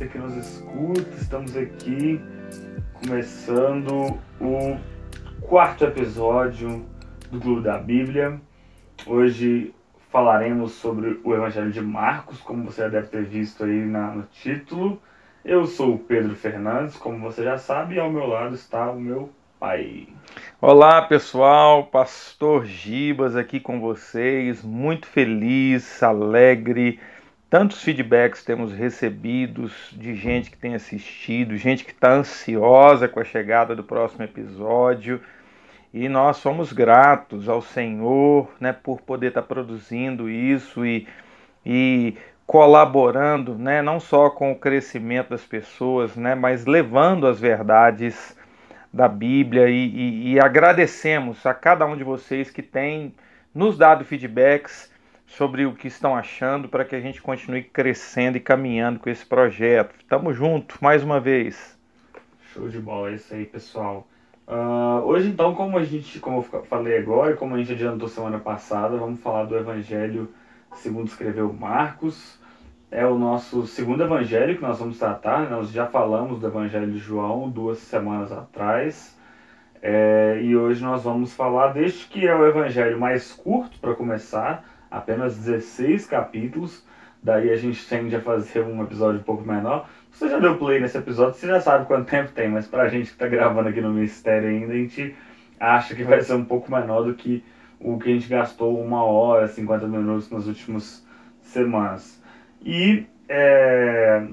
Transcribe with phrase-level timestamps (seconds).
[0.00, 1.14] você que nos escuta.
[1.20, 2.18] Estamos aqui
[2.94, 4.78] começando o
[5.42, 6.86] quarto episódio
[7.30, 8.40] do Clube da Bíblia.
[9.06, 9.74] Hoje
[10.10, 14.22] falaremos sobre o Evangelho de Marcos, como você já deve ter visto aí na, no
[14.32, 14.98] título.
[15.44, 18.98] Eu sou o Pedro Fernandes, como você já sabe, e ao meu lado está o
[18.98, 20.08] meu pai.
[20.62, 26.98] Olá pessoal, Pastor Gibas aqui com vocês, muito feliz, alegre
[27.50, 33.24] Tantos feedbacks temos recebidos de gente que tem assistido, gente que está ansiosa com a
[33.24, 35.20] chegada do próximo episódio.
[35.92, 41.08] E nós somos gratos ao Senhor né, por poder estar tá produzindo isso e,
[41.66, 48.38] e colaborando né, não só com o crescimento das pessoas, né, mas levando as verdades
[48.92, 49.68] da Bíblia.
[49.68, 53.12] E, e, e agradecemos a cada um de vocês que tem
[53.52, 54.88] nos dado feedbacks
[55.30, 59.24] sobre o que estão achando para que a gente continue crescendo e caminhando com esse
[59.24, 59.94] projeto.
[60.08, 61.78] Tamo junto mais uma vez.
[62.52, 64.06] Show de bola, é isso aí, pessoal.
[64.46, 68.40] Uh, hoje, então, como a gente, como eu falei agora, como a gente adiantou semana
[68.40, 70.28] passada, vamos falar do Evangelho
[70.74, 72.38] segundo escreveu Marcos.
[72.90, 75.48] É o nosso segundo evangelho que nós vamos tratar.
[75.48, 79.16] Nós já falamos do Evangelho de João duas semanas atrás.
[79.80, 84.62] É, e hoje nós vamos falar deste que é o evangelho mais curto para começar,
[84.90, 86.84] apenas 16 capítulos.
[87.22, 89.88] Daí a gente tende a fazer um episódio um pouco menor.
[90.10, 93.12] Você já deu play nesse episódio, você já sabe quanto tempo tem, mas pra gente
[93.12, 95.14] que tá gravando aqui no Mistério ainda, a gente
[95.58, 97.44] acha que vai ser um pouco menor do que
[97.78, 101.06] o que a gente gastou uma hora, 50 minutos nas últimas
[101.42, 102.22] semanas.
[102.62, 104.26] E, é...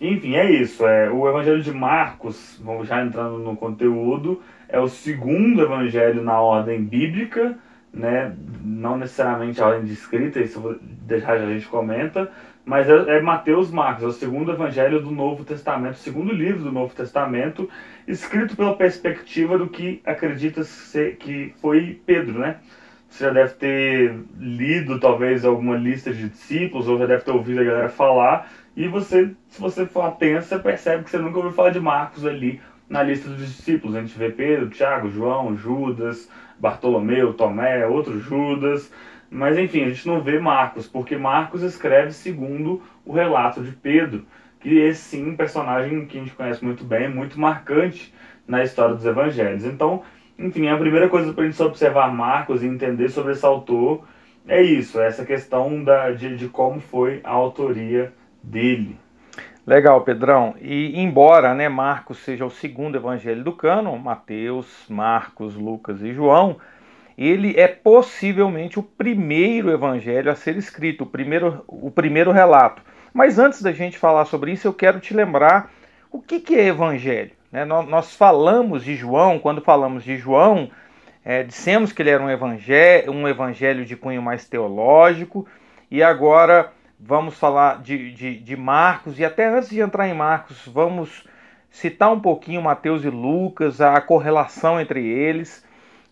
[0.00, 0.86] enfim, é isso.
[0.86, 6.40] É, o Evangelho de Marcos, vamos já entrando no conteúdo, é o segundo evangelho na
[6.40, 7.58] ordem bíblica
[7.92, 8.34] né?
[8.62, 12.30] Não necessariamente a ordem de escrita, isso deixar a gente comenta,
[12.64, 16.62] mas é, é Mateus Marcos, é o segundo evangelho do Novo Testamento, o segundo livro
[16.62, 17.68] do Novo Testamento,
[18.06, 22.58] escrito pela perspectiva do que acredita ser que foi Pedro, né?
[23.08, 27.60] Você já deve ter lido talvez alguma lista de discípulos, ou já deve ter ouvido
[27.60, 31.52] a galera falar, e você, se você for atento, você percebe que você nunca ouviu
[31.52, 33.96] falar de Marcos ali na lista dos discípulos.
[33.96, 36.30] A gente vê Pedro, Tiago, João, Judas,
[36.60, 38.92] Bartolomeu, Tomé, outro Judas.
[39.30, 44.24] Mas enfim, a gente não vê Marcos, porque Marcos escreve segundo o relato de Pedro,
[44.58, 48.12] que é sim um personagem que a gente conhece muito bem, muito marcante
[48.46, 49.64] na história dos evangelhos.
[49.64, 50.02] Então,
[50.38, 54.04] enfim, a primeira coisa para a gente observar Marcos e entender sobre esse autor
[54.48, 58.12] é isso, é essa questão da, de, de como foi a autoria
[58.42, 58.96] dele.
[59.66, 60.54] Legal, Pedrão.
[60.60, 66.56] E embora né, Marcos seja o segundo evangelho do cânon, Mateus, Marcos, Lucas e João,
[67.16, 72.82] ele é possivelmente o primeiro evangelho a ser escrito, o primeiro, o primeiro relato.
[73.12, 75.70] Mas antes da gente falar sobre isso, eu quero te lembrar
[76.10, 77.32] o que, que é evangelho.
[77.52, 77.64] Né?
[77.64, 80.70] Nós, nós, falamos de João, quando falamos de João,
[81.22, 85.46] é, dissemos que ele era um evangelho, um evangelho de cunho mais teológico,
[85.90, 86.72] e agora
[87.02, 91.26] vamos falar de, de, de, Marcos, e até antes de entrar em Marcos, vamos
[91.70, 95.64] citar um pouquinho Mateus e Lucas, a correlação entre eles,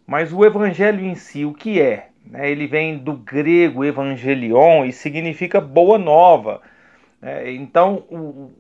[0.07, 2.09] mas o evangelho em si, o que é?
[2.25, 2.51] Né?
[2.51, 6.63] Ele vem do grego evangelion e significa boa nova.
[7.21, 7.53] Né?
[7.53, 8.51] Então, o,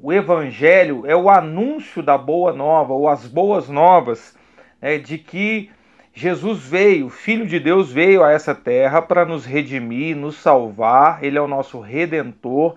[0.00, 4.36] o evangelho é o anúncio da boa nova, ou as boas novas,
[4.80, 4.98] né?
[4.98, 5.70] de que
[6.18, 11.22] Jesus veio, Filho de Deus veio a essa terra para nos redimir, nos salvar.
[11.22, 12.74] Ele é o nosso redentor.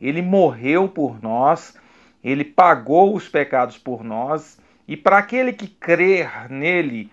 [0.00, 1.76] Ele morreu por nós.
[2.22, 4.58] Ele pagou os pecados por nós.
[4.88, 7.08] E para aquele que crer nele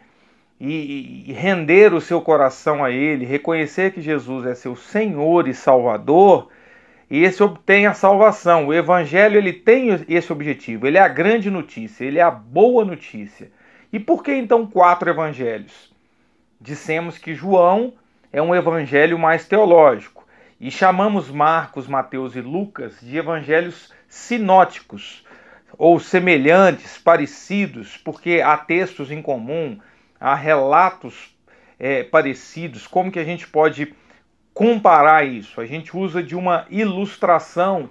[0.59, 5.53] e, e render o seu coração a ele, reconhecer que Jesus é seu Senhor e
[5.53, 6.49] Salvador,
[7.07, 8.65] esse obtém a salvação.
[8.65, 10.88] O evangelho ele tem esse objetivo.
[10.88, 13.51] Ele é a grande notícia, ele é a boa notícia.
[13.92, 15.94] E por que então quatro evangelhos?
[16.60, 17.94] Dissemos que João
[18.34, 20.28] é um evangelho mais teológico
[20.60, 25.24] e chamamos Marcos, Mateus e Lucas de evangelhos sinóticos
[25.78, 29.80] ou semelhantes, parecidos, porque há textos em comum,
[30.19, 31.36] há relatos
[31.80, 32.88] é, parecidos.
[32.88, 33.94] Como que a gente pode
[34.54, 35.62] comparar isso?
[35.62, 37.90] A gente usa de uma ilustração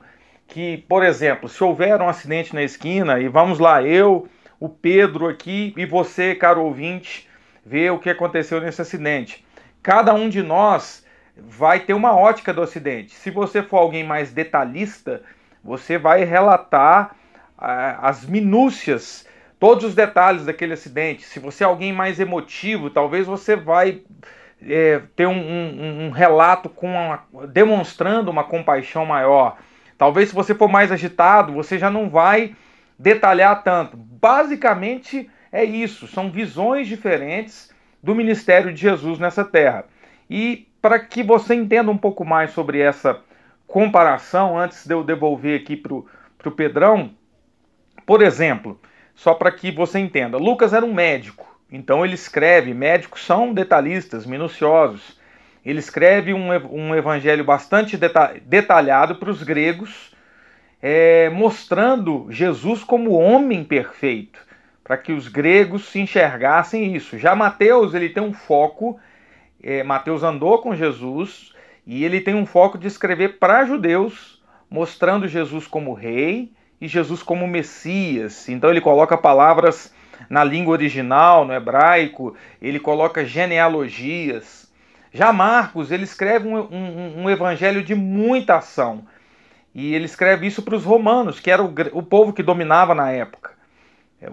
[0.49, 5.29] que, por exemplo, se houver um acidente na esquina e vamos lá, eu o Pedro
[5.29, 7.29] aqui e você, caro ouvinte,
[7.65, 9.45] ver o que aconteceu nesse acidente.
[9.83, 11.05] Cada um de nós
[11.37, 13.15] vai ter uma ótica do acidente.
[13.15, 15.23] Se você for alguém mais detalhista,
[15.63, 17.17] você vai relatar
[17.59, 19.27] ah, as minúcias,
[19.59, 21.25] todos os detalhes daquele acidente.
[21.25, 24.03] Se você é alguém mais emotivo, talvez você vai
[24.63, 29.59] é, ter um, um, um relato com uma, demonstrando uma compaixão maior.
[29.99, 32.55] Talvez se você for mais agitado, você já não vai
[32.99, 33.97] detalhar tanto.
[34.27, 39.85] Basicamente é isso, são visões diferentes do ministério de Jesus nessa terra.
[40.29, 43.21] E para que você entenda um pouco mais sobre essa
[43.69, 47.13] comparação, antes de eu devolver aqui para o Pedrão,
[48.05, 48.81] por exemplo,
[49.15, 54.27] só para que você entenda, Lucas era um médico, então ele escreve, médicos são detalhistas,
[54.27, 55.21] minuciosos.
[55.65, 57.97] Ele escreve um, um evangelho bastante
[58.45, 60.16] detalhado para os gregos,
[60.89, 64.39] é, mostrando Jesus como homem perfeito,
[64.85, 67.19] para que os gregos se enxergassem isso.
[67.19, 68.97] Já Mateus ele tem um foco,
[69.61, 71.53] é, Mateus andou com Jesus
[71.85, 74.41] e ele tem um foco de escrever para judeus,
[74.71, 78.49] mostrando Jesus como rei e Jesus como Messias.
[78.49, 79.93] Então ele coloca palavras
[80.31, 84.73] na língua original, no hebraico, ele coloca genealogias.
[85.13, 89.05] Já Marcos, ele escreve um, um, um evangelho de muita ação.
[89.77, 93.11] E ele escreve isso para os romanos, que era o, o, povo que dominava na
[93.11, 93.51] época.
[94.23, 94.33] É,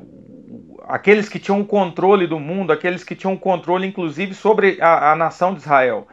[0.88, 5.12] aqueles que tinham o controle do mundo, aqueles que tinham o controle, inclusive, sobre a,
[5.12, 6.08] a nação de Israel.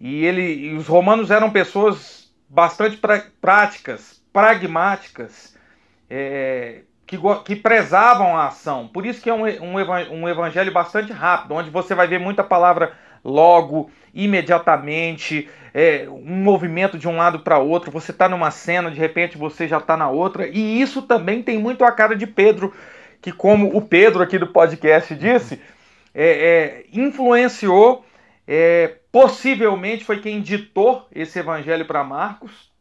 [0.00, 5.54] E, ele, e os romanos eram pessoas bastante pra, práticas, pragmáticas,
[6.08, 8.88] é, que, que, prezavam a ação.
[8.88, 12.42] Por isso que é um, um, um evangelho bastante rápido, onde você vai ver muita
[12.42, 18.90] palavra logo, imediatamente, é, um movimento de um lado para outro, você está numa cena,
[18.90, 22.26] de repente você já está na outra, e isso também tem muito a cara de
[22.26, 22.72] Pedro,
[23.22, 25.60] que como o Pedro aqui do podcast disse,
[26.14, 28.04] é, é, influenciou,
[28.46, 32.72] é, possivelmente foi quem ditou esse evangelho para Marcos,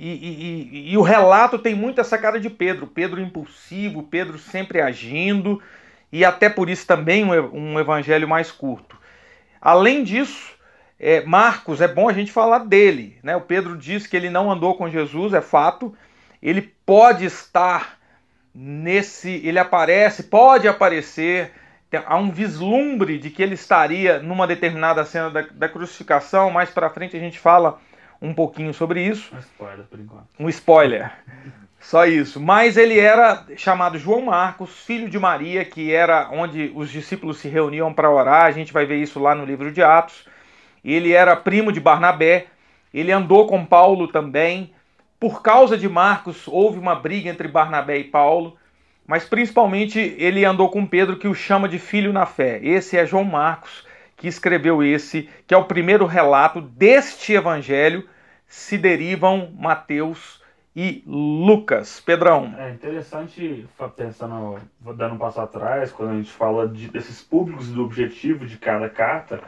[0.00, 4.80] e, e, e, o relato tem muito essa cara de Pedro, Pedro impulsivo, Pedro sempre
[4.80, 5.60] agindo,
[6.10, 8.96] e até por isso também um, evangelho mais curto.
[9.60, 10.54] Além disso,
[10.98, 13.18] é, Marcos, é bom a gente falar dele.
[13.22, 13.36] Né?
[13.36, 15.94] O Pedro diz que ele não andou com Jesus, é fato.
[16.42, 17.98] Ele pode estar
[18.54, 19.30] nesse.
[19.44, 21.52] Ele aparece, pode aparecer.
[22.06, 26.50] Há um vislumbre de que ele estaria numa determinada cena da, da crucificação.
[26.50, 27.80] Mais para frente a gente fala
[28.20, 29.34] um pouquinho sobre isso.
[29.34, 30.26] Um spoiler, por enquanto.
[30.38, 31.12] Um spoiler.
[31.80, 32.40] Só isso.
[32.40, 37.48] Mas ele era chamado João Marcos, filho de Maria, que era onde os discípulos se
[37.48, 38.44] reuniam para orar.
[38.44, 40.26] A gente vai ver isso lá no livro de Atos.
[40.84, 42.46] Ele era primo de Barnabé.
[42.92, 44.72] Ele andou com Paulo também.
[45.20, 48.56] Por causa de Marcos, houve uma briga entre Barnabé e Paulo.
[49.06, 52.60] Mas principalmente ele andou com Pedro, que o chama de filho na fé.
[52.62, 53.86] Esse é João Marcos,
[54.16, 58.06] que escreveu esse, que é o primeiro relato deste evangelho.
[58.46, 60.37] Se derivam Mateus
[60.74, 62.00] e Lucas.
[62.00, 62.54] Pedrão.
[62.58, 63.66] É interessante,
[63.96, 68.56] pensando, dando um passo atrás, quando a gente fala de, desses públicos do objetivo de
[68.56, 69.40] cada carta,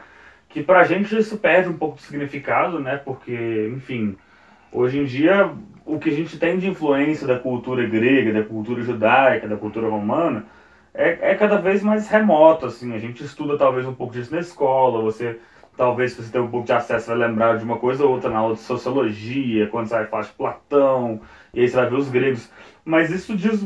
[0.48, 2.96] que pra gente isso perde um pouco de significado, né?
[2.96, 4.16] Porque, enfim,
[4.72, 5.52] hoje em dia
[5.84, 9.88] o que a gente tem de influência da cultura grega, da cultura judaica, da cultura
[9.88, 10.44] romana,
[10.94, 12.94] é, é cada vez mais remoto, assim.
[12.94, 15.38] A gente estuda talvez um pouco disso na escola, você
[15.80, 18.40] talvez você tem um pouco de acesso vai lembrar de uma coisa ou outra na
[18.40, 21.22] aula de sociologia, quando você vai falar de Platão,
[21.54, 22.52] e aí você vai ver os gregos.
[22.84, 23.64] Mas isso diz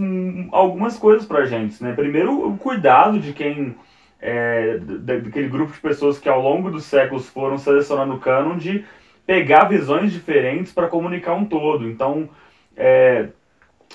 [0.52, 1.92] algumas coisas pra gente, né?
[1.92, 3.74] Primeiro, o cuidado de quem...
[4.20, 8.84] É, daquele grupo de pessoas que ao longo dos séculos foram selecionando o cânon de
[9.26, 11.88] pegar visões diferentes para comunicar um todo.
[11.88, 12.28] Então,
[12.76, 13.26] é,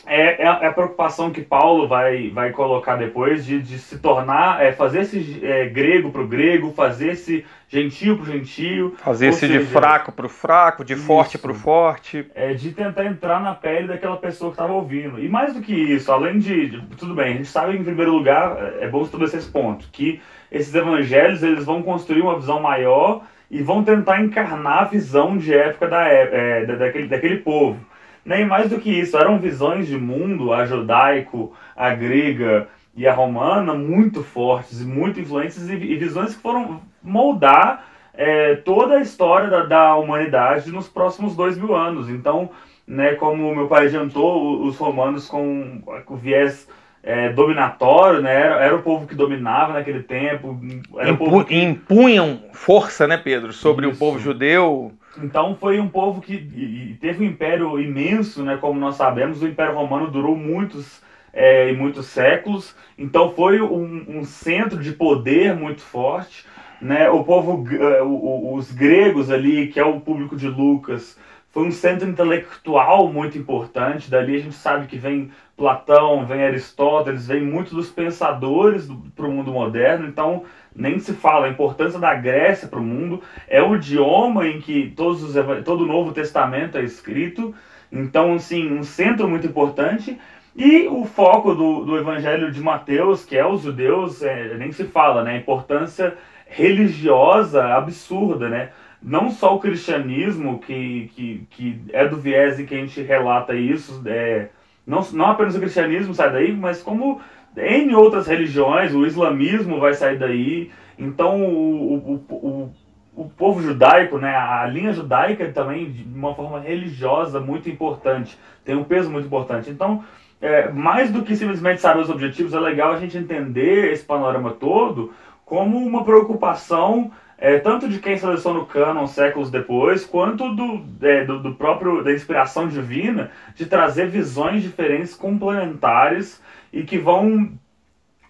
[0.05, 4.71] é, é, a preocupação que Paulo vai, vai colocar depois de, de se tornar, é,
[4.71, 8.95] fazer esse é, grego para o grego, fazer esse gentio para o gentio.
[8.97, 12.25] Fazer esse seja, de fraco para o fraco, de isso, forte para o forte.
[12.33, 15.19] É, de tentar entrar na pele daquela pessoa que estava ouvindo.
[15.19, 18.11] E mais do que isso, além de, de, Tudo bem, a gente sabe em primeiro
[18.11, 22.59] lugar, é, é bom estabelecer esse ponto, que esses evangelhos eles vão construir uma visão
[22.59, 27.79] maior e vão tentar encarnar a visão de época da, é, daquele, daquele povo.
[28.25, 33.13] Nem mais do que isso, eram visões de mundo, a judaico, a grega e a
[33.13, 39.01] romana, muito fortes e muito influentes, e, e visões que foram moldar é, toda a
[39.01, 42.09] história da, da, humanidade nos próximos dois mil anos.
[42.09, 42.49] Então,
[42.85, 46.67] né, como meu pai adiantou, os romanos com o viés
[47.03, 48.33] é, dominatório, né?
[48.33, 50.59] Era, era, o povo que dominava naquele tempo.
[51.07, 51.55] Impu que...
[51.55, 53.95] Impunham força, né, Pedro, sobre Isso.
[53.95, 54.91] o povo judeu.
[55.17, 58.57] Então foi um povo que teve um império imenso, né?
[58.57, 61.01] Como nós sabemos, o Império Romano durou muitos
[61.33, 62.75] é, muitos séculos.
[62.97, 66.45] Então foi um, um, centro de poder muito forte,
[66.81, 67.09] né?
[67.09, 71.17] O povo, é, os gregos ali, que é o público de Lucas,
[71.51, 74.09] foi um centro intelectual muito importante.
[74.09, 79.31] Dali a gente sabe que vem Platão, vem Aristóteles, vem muitos dos pensadores para o
[79.31, 80.07] mundo moderno.
[80.07, 80.43] Então,
[80.75, 83.21] nem se fala a importância da Grécia para o mundo.
[83.47, 87.53] É o idioma em que todos os, todo o Novo Testamento é escrito.
[87.91, 90.19] Então, assim, um centro muito importante.
[90.55, 94.83] E o foco do, do Evangelho de Mateus, que é os judeus, é, nem se
[94.83, 95.31] fala, né?
[95.31, 96.15] A importância
[96.45, 98.69] religiosa absurda, né?
[99.01, 104.01] Não só o cristianismo, que, que, que é do viés que a gente relata isso,
[104.05, 104.49] é,
[104.85, 107.21] não, não apenas o cristianismo sai daí, mas como
[107.57, 110.71] em outras religiões, o islamismo vai sair daí.
[110.97, 112.71] Então, o, o, o,
[113.15, 118.75] o povo judaico, né, a linha judaica também, de uma forma religiosa muito importante, tem
[118.75, 119.69] um peso muito importante.
[119.69, 120.03] Então,
[120.41, 124.51] é, mais do que simplesmente saber os objetivos, é legal a gente entender esse panorama
[124.51, 125.11] todo
[125.45, 127.11] como uma preocupação
[127.41, 132.03] é, tanto de quem seleciona o canon séculos depois, quanto do, é, do, do, próprio
[132.03, 136.43] da inspiração divina de trazer visões diferentes, complementares
[136.73, 137.53] e que vão,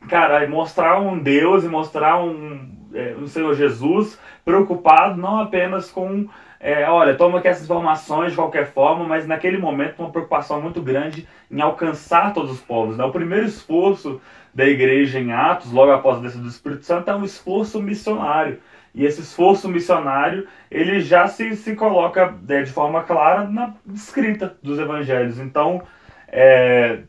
[0.08, 6.28] cara, mostrar um Deus e mostrar um, é, um Senhor Jesus preocupado não apenas com
[6.60, 10.82] é, olha, toma aqui essas informações de qualquer forma, mas naquele momento uma preocupação muito
[10.82, 12.98] grande em alcançar todos os povos.
[12.98, 13.04] Né?
[13.06, 14.20] O primeiro esforço
[14.54, 18.60] da igreja em Atos, logo após a descida do Espírito Santo, é um esforço missionário.
[18.94, 24.58] E esse esforço missionário, ele já se, se coloca é, de forma clara na escrita
[24.62, 25.40] dos evangelhos.
[25.40, 25.82] Então,
[26.28, 27.00] é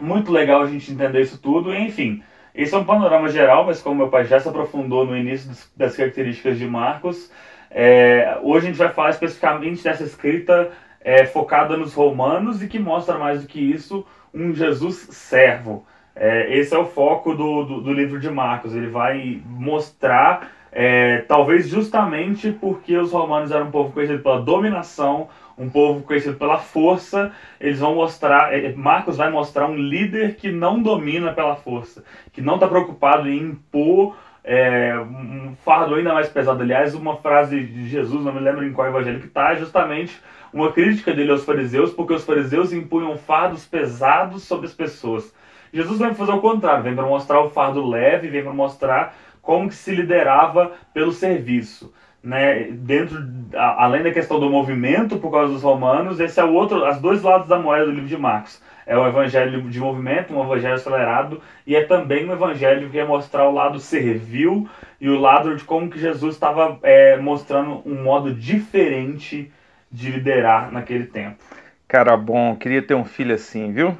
[0.00, 1.74] muito legal a gente entender isso tudo.
[1.74, 2.22] Enfim,
[2.54, 5.96] esse é um panorama geral, mas como meu pai já se aprofundou no início das
[5.96, 7.32] características de Marcos,
[7.70, 12.78] é, hoje a gente vai falar especificamente dessa escrita é, focada nos romanos e que
[12.78, 15.86] mostra mais do que isso um Jesus servo.
[16.14, 18.74] É, esse é o foco do, do, do, livro de Marcos.
[18.74, 25.28] Ele vai mostrar, é, talvez justamente porque os romanos eram um povo conhecido pela dominação,
[25.56, 30.50] um povo conhecido pela força, eles vão mostrar, é, Marcos vai mostrar um líder que
[30.50, 36.28] não domina pela força, que não está preocupado em impor é, um fardo ainda mais
[36.28, 36.62] pesado.
[36.62, 40.18] Aliás, uma frase de Jesus, não me lembro em qual evangelho que está, é justamente
[40.52, 45.34] uma crítica dele aos fariseus, porque os fariseus impunham fardos pesados sobre as pessoas.
[45.70, 49.14] Jesus vem fazer o contrário, vem para mostrar o fardo leve, vem para mostrar
[49.48, 51.90] como que se liderava pelo serviço.
[52.22, 53.16] Né, dentro,
[53.54, 57.00] a, além da questão do movimento por causa dos romanos, esse é o outro, as
[57.00, 58.62] dois lados da moeda do livro de Marcos.
[58.84, 63.06] É o evangelho de movimento, um evangelho acelerado, e é também um evangelho que quer
[63.06, 64.68] mostrar o lado servil
[65.00, 69.50] e o lado de como que Jesus estava é, mostrando um modo diferente
[69.90, 71.42] de liderar naquele tempo.
[71.88, 73.96] Cara bom, queria ter um filho assim, viu?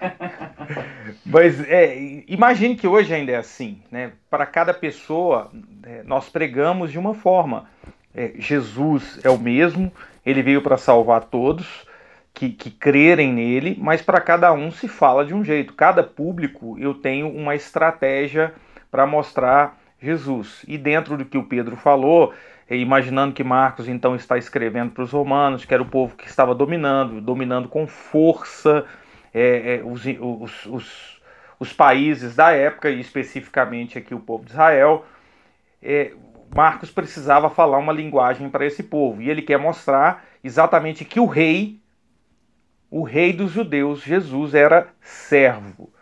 [1.26, 4.12] Mas é, imagine que hoje ainda é assim, né?
[4.30, 5.50] Para cada pessoa,
[5.82, 7.68] é, nós pregamos de uma forma.
[8.14, 9.90] É, Jesus é o mesmo,
[10.24, 11.84] ele veio para salvar todos
[12.32, 15.72] que, que crerem nele, mas para cada um se fala de um jeito.
[15.72, 18.54] Cada público eu tenho uma estratégia
[18.92, 20.64] para mostrar Jesus.
[20.68, 22.32] E dentro do que o Pedro falou,
[22.70, 26.54] imaginando que Marcos então está escrevendo para os romanos, que era o povo que estava
[26.54, 28.86] dominando, dominando com força
[29.32, 31.22] é, é, os, os, os,
[31.58, 35.04] os, países da época, e especificamente aqui o povo de Israel.
[35.82, 36.12] É,
[36.54, 41.26] Marcos precisava falar uma linguagem para esse povo, e ele quer mostrar exatamente que o
[41.26, 41.80] rei,
[42.90, 45.92] o rei dos judeus, Jesus, era servo.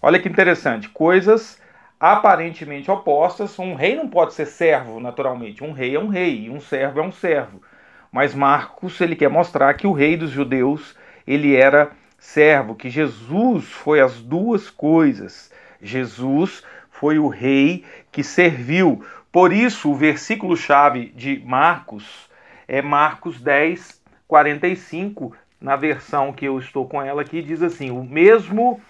[0.00, 1.61] Olha que interessante, coisas
[2.02, 3.56] aparentemente opostas.
[3.60, 5.62] Um rei não pode ser servo, naturalmente.
[5.62, 7.62] Um rei é um rei, um servo é um servo.
[8.10, 13.66] Mas Marcos ele quer mostrar que o rei dos judeus ele era servo, que Jesus
[13.66, 15.52] foi as duas coisas.
[15.80, 19.04] Jesus foi o rei que serviu.
[19.30, 22.28] Por isso, o versículo chave de Marcos
[22.66, 28.02] é Marcos 10, 45, na versão que eu estou com ela aqui, diz assim: O
[28.02, 28.80] mesmo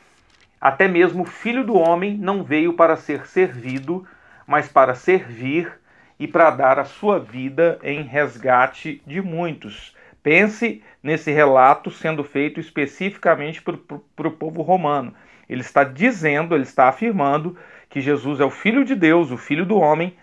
[0.62, 4.06] até mesmo o filho do homem não veio para ser servido,
[4.46, 5.72] mas para servir
[6.20, 9.92] e para dar a sua vida em resgate de muitos.
[10.22, 15.12] Pense nesse relato sendo feito especificamente para o povo romano.
[15.48, 17.58] Ele está dizendo, ele está afirmando
[17.90, 20.16] que Jesus é o Filho de Deus, o Filho do homem,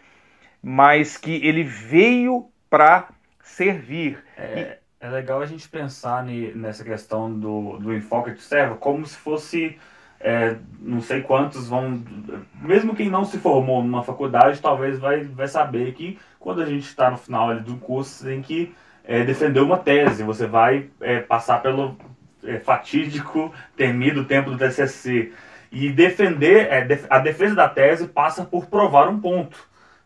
[0.63, 3.09] mas que ele veio para
[3.43, 4.23] servir.
[4.37, 9.17] É, é, legal a gente pensar nessa questão do, do enfoque de servo como se
[9.17, 9.77] fosse
[10.19, 12.03] é, não sei quantos vão.
[12.61, 16.85] Mesmo quem não se formou numa faculdade, talvez vai, vai saber que quando a gente
[16.85, 20.23] está no final ali, do curso, você tem que é, defender uma tese.
[20.23, 21.97] Você vai é, passar pelo
[22.43, 25.31] é, fatídico temido tempo do TCC.
[25.71, 29.57] E defender, é, a defesa da tese passa por provar um ponto.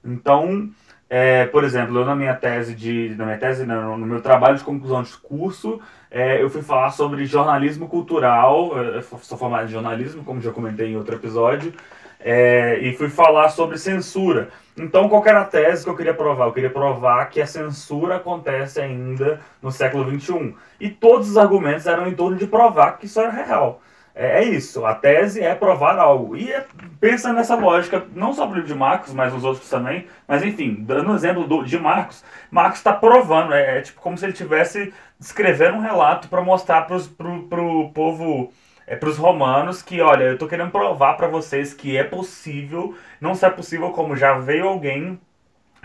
[0.04, 0.70] Então,
[1.10, 3.14] é, por exemplo, eu na minha tese de.
[3.18, 5.80] Na minha tese, não, no meu trabalho de conclusão de curso,
[6.10, 8.78] é, eu fui falar sobre jornalismo cultural.
[8.78, 11.74] Eu sou formado em jornalismo, como já comentei em outro episódio.
[12.20, 14.50] É, e fui falar sobre censura.
[14.78, 16.46] Então, qual era a tese que eu queria provar?
[16.46, 20.56] Eu queria provar que a censura acontece ainda no século XXI.
[20.80, 23.82] E todos os argumentos eram em torno de provar que isso era real.
[24.16, 26.38] É, é isso, a tese é provar algo.
[26.38, 26.66] E é,
[27.00, 30.08] pensa nessa lógica, não só para o de Marcos, mas os outros também.
[30.28, 34.18] Mas enfim, dando um exemplo do, de Marcos, Marcos está provando, é, é, tipo como
[34.18, 38.54] se ele estivesse escrevendo um relato para mostrar para o povo,
[38.86, 42.96] é, para os romanos, que olha, eu estou querendo provar para vocês que é possível,
[43.20, 45.20] não só é possível como já veio alguém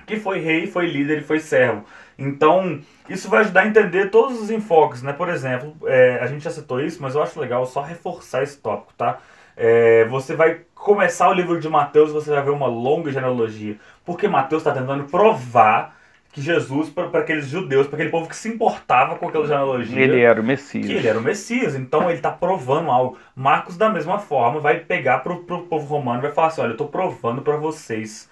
[0.06, 1.84] que foi rei, foi líder e foi servo.
[2.18, 5.12] Então, isso vai ajudar a entender todos os enfoques, né?
[5.12, 8.58] Por exemplo, é, a gente já citou isso, mas eu acho legal só reforçar esse
[8.58, 9.18] tópico, tá?
[9.56, 14.26] É, você vai começar o livro de Mateus, você vai ver uma longa genealogia, porque
[14.26, 15.96] Mateus está tentando provar
[16.32, 20.20] que Jesus, para aqueles judeus, para aquele povo que se importava com aquela genealogia, ele
[20.20, 20.86] era o Messias.
[20.86, 21.74] Que ele era o Messias.
[21.74, 23.18] Então ele está provando algo.
[23.34, 26.70] Marcos, da mesma forma, vai pegar para o povo romano e vai falar assim: olha,
[26.70, 28.28] eu estou provando para vocês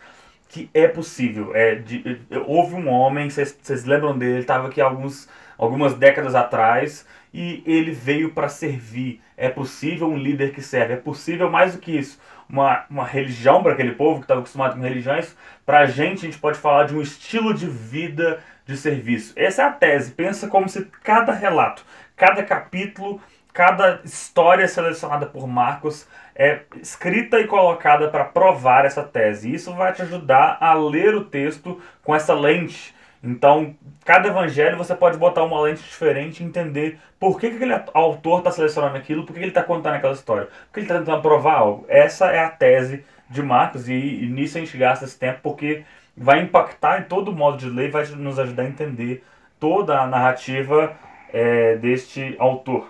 [0.48, 1.54] que é possível.
[1.54, 7.06] É, de, houve um homem, vocês lembram dele, ele estava aqui alguns, algumas décadas atrás
[7.32, 9.20] e ele veio para servir.
[9.36, 12.18] É possível um líder que serve, é possível mais do que isso.
[12.48, 16.30] Uma, uma religião para aquele povo que estava acostumado com religiões, para a gente, a
[16.30, 19.32] gente pode falar de um estilo de vida de serviço.
[19.36, 20.12] Essa é a tese.
[20.12, 21.84] Pensa como se cada relato,
[22.16, 23.20] cada capítulo,
[23.52, 26.06] cada história selecionada por Marcos
[26.38, 29.52] é escrita e colocada para provar essa tese.
[29.52, 32.94] Isso vai te ajudar a ler o texto com essa lente.
[33.24, 33.74] Então,
[34.04, 38.38] cada evangelho você pode botar uma lente diferente e entender por que, que aquele autor
[38.38, 40.98] está selecionando aquilo, por que, que ele está contando aquela história, por que ele está
[40.98, 41.86] tentando provar algo.
[41.88, 45.82] Essa é a tese de Marcos e, e nisso a gente gasta esse tempo porque
[46.16, 49.24] vai impactar em todo o modo de ler, vai nos ajudar a entender
[49.58, 50.94] toda a narrativa
[51.32, 52.88] é, deste autor.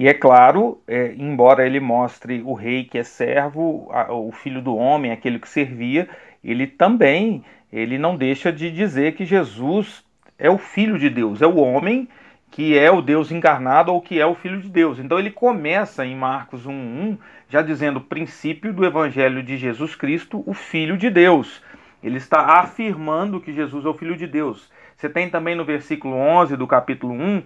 [0.00, 4.62] E é claro, é, embora ele mostre o rei que é servo, a, o filho
[4.62, 6.08] do homem, aquele que servia,
[6.42, 10.02] ele também ele não deixa de dizer que Jesus
[10.38, 12.08] é o filho de Deus, é o homem
[12.50, 14.98] que é o Deus encarnado ou que é o filho de Deus.
[14.98, 20.54] Então ele começa em Marcos 1:1 já dizendo princípio do evangelho de Jesus Cristo, o
[20.54, 21.62] filho de Deus.
[22.02, 24.72] Ele está afirmando que Jesus é o filho de Deus.
[24.96, 27.42] Você tem também no versículo 11 do capítulo 1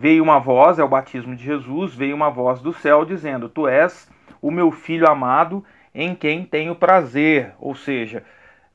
[0.00, 3.66] Veio uma voz, é o batismo de Jesus, veio uma voz do céu dizendo: Tu
[3.66, 4.08] és
[4.40, 7.52] o meu filho amado, em quem tenho prazer.
[7.58, 8.22] Ou seja,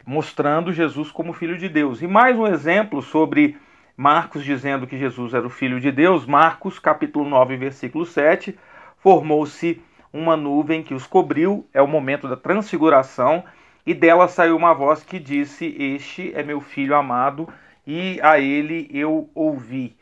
[0.06, 2.02] mostrando Jesus como filho de Deus.
[2.02, 3.56] E mais um exemplo sobre
[3.96, 6.26] Marcos dizendo que Jesus era o filho de Deus.
[6.26, 8.60] Marcos, capítulo 9, versículo 7.
[8.98, 9.82] Formou-se
[10.12, 13.46] uma nuvem que os cobriu, é o momento da transfiguração,
[13.86, 17.48] e dela saiu uma voz que disse: Este é meu filho amado,
[17.88, 19.96] e a ele eu ouvi.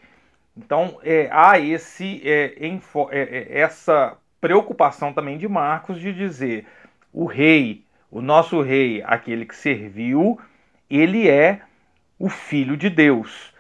[0.56, 6.66] Então é, há esse, é, info, é, é, essa preocupação também de Marcos de dizer
[7.14, 10.40] o rei, o nosso rei, aquele que serviu,
[10.90, 11.62] ele é
[12.20, 13.54] o filho de Deus.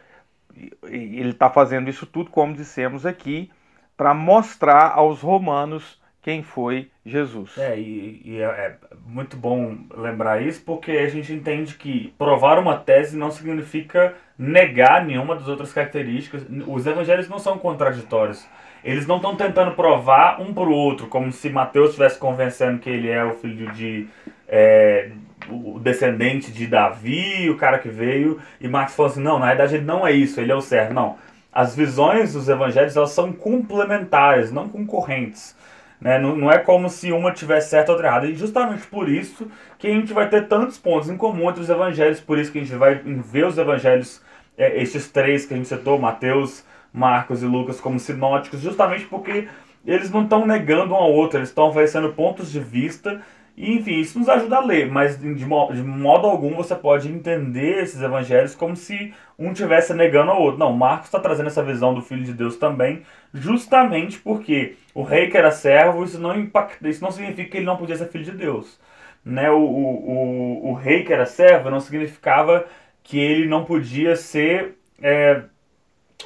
[0.83, 3.49] Ele está fazendo isso tudo, como dissemos aqui,
[3.95, 7.57] para mostrar aos romanos quem foi Jesus.
[7.57, 12.59] É, e, e é, é, muito bom lembrar isso, porque a gente entende que provar
[12.59, 16.45] uma tese não significa negar nenhuma das outras características.
[16.67, 18.47] Os evangelhos não são contraditórios.
[18.83, 22.89] Eles não estão tentando provar um para o outro, como se Mateus estivesse convencendo que
[22.89, 24.07] ele é o filho de.
[24.47, 25.11] É,
[25.49, 29.75] o descendente de Davi, o cara que veio, e Marcos falou assim: não, na verdade
[29.75, 30.93] ele não é isso, ele é o servo.
[30.93, 31.17] Não.
[31.53, 35.55] As visões dos evangelhos elas são complementares, não concorrentes.
[36.01, 36.17] Né?
[36.17, 38.25] Não, não é como se uma tivesse certo ou outra errada.
[38.25, 41.69] E justamente por isso que a gente vai ter tantos pontos em comum entre os
[41.69, 44.21] evangelhos, por isso que a gente vai ver os evangelhos,
[44.57, 49.47] é, esses três que a gente citou, Mateus, Marcos e Lucas, como sinóticos, justamente porque
[49.85, 53.21] eles não estão negando um ao outro, eles estão oferecendo pontos de vista
[53.55, 57.09] e, enfim, isso nos ajuda a ler, mas de modo, de modo algum você pode
[57.09, 60.59] entender esses evangelhos como se um estivesse negando ao outro.
[60.59, 65.29] Não, Marcos está trazendo essa visão do Filho de Deus também, justamente porque o rei
[65.29, 68.23] que era servo, isso não, impacta, isso não significa que ele não podia ser filho
[68.23, 68.79] de Deus.
[69.23, 69.51] Né?
[69.51, 72.65] O, o, o, o rei que era servo não significava
[73.03, 75.43] que ele não podia ser é,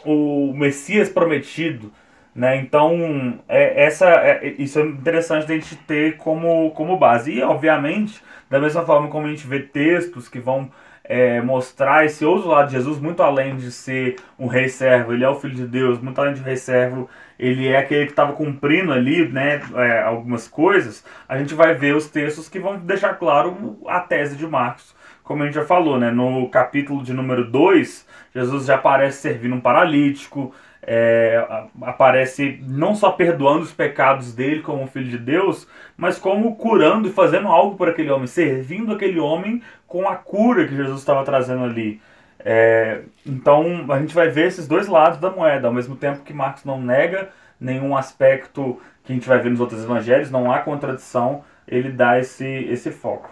[0.06, 1.92] o Messias prometido
[2.36, 2.58] né?
[2.58, 7.32] Então, é, essa, é, isso é interessante a gente ter como, como base.
[7.32, 10.70] E, obviamente, da mesma forma como a gente vê textos que vão
[11.06, 15.24] é, mostrar esse outro lado de Jesus, muito além de ser um rei servo, ele
[15.24, 18.34] é o filho de Deus, muito além de rei servo, ele é aquele que estava
[18.34, 23.14] cumprindo ali né, é, algumas coisas, a gente vai ver os textos que vão deixar
[23.16, 24.96] claro a tese de Marcos
[25.26, 26.12] como a gente já falou, né?
[26.12, 30.54] No capítulo de número 2, Jesus já aparece servindo um paralítico,
[30.86, 31.46] é,
[31.82, 35.68] aparece não só perdoando os pecados dele como filho de Deus,
[35.98, 40.68] mas como curando e fazendo algo por aquele homem, servindo aquele homem com a cura
[40.68, 42.00] que Jesus estava trazendo ali.
[42.40, 46.34] É, então a gente vai ver esses dois lados da moeda, ao mesmo tempo que
[46.34, 50.60] Marcos não nega nenhum aspecto que a gente vai ver nos outros evangelhos, não há
[50.60, 53.30] contradição, ele dá esse, esse foco.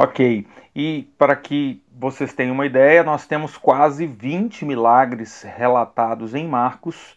[0.00, 6.46] Ok, e para que vocês tenham uma ideia, nós temos quase 20 milagres relatados em
[6.46, 7.16] Marcos.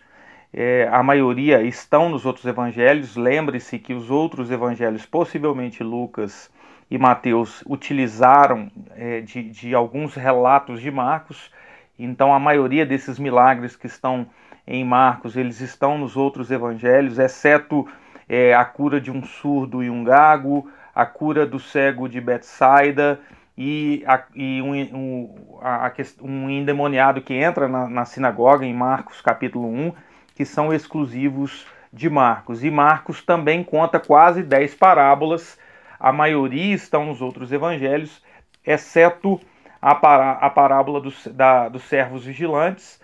[0.52, 3.16] É, a maioria estão nos outros evangelhos.
[3.16, 6.52] Lembre-se que os outros evangelhos, possivelmente Lucas
[6.90, 11.52] e Mateus, utilizaram é, de, de alguns relatos de Marcos.
[12.00, 14.26] Então, a maioria desses milagres que estão
[14.66, 17.88] em Marcos, eles estão nos outros evangelhos, exceto
[18.28, 23.20] é, a cura de um surdo e um gago, a cura do cego de Betsaida
[23.58, 29.22] e, a, e um, um, a, um, endemoniado que entra na, na, sinagoga em Marcos
[29.22, 29.94] capítulo 1,
[30.36, 32.64] que são exclusivos de Marcos.
[32.64, 35.60] E Marcos também conta quase 10 parábolas,
[36.00, 38.24] a maioria estão nos outros evangelhos,
[38.66, 39.40] exceto
[39.82, 43.00] a, a parábola dos, da, dos servos vigilantes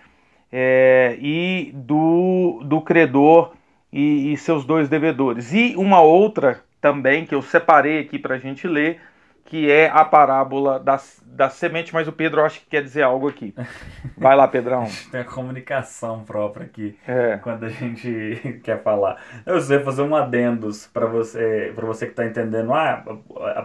[0.52, 3.52] é, e do, do credor
[3.92, 5.52] e, e seus dois devedores.
[5.52, 9.00] E uma outra também que eu separei aqui para a gente ler,
[9.48, 13.28] que é a parábola da, da semente, mas o Pedro acho que quer dizer algo
[13.28, 13.54] aqui.
[14.14, 14.86] Vai lá, Pedrão.
[15.10, 17.38] Tem a comunicação própria aqui, é.
[17.38, 19.16] quando a gente quer falar.
[19.46, 23.02] Eu sei fazer um adendos para você, para você que está entendendo, ah,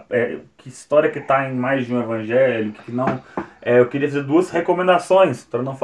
[0.09, 3.21] é, que história que está em mais de um evangelho, que não...
[3.61, 5.77] É, eu queria fazer duas recomendações, para não,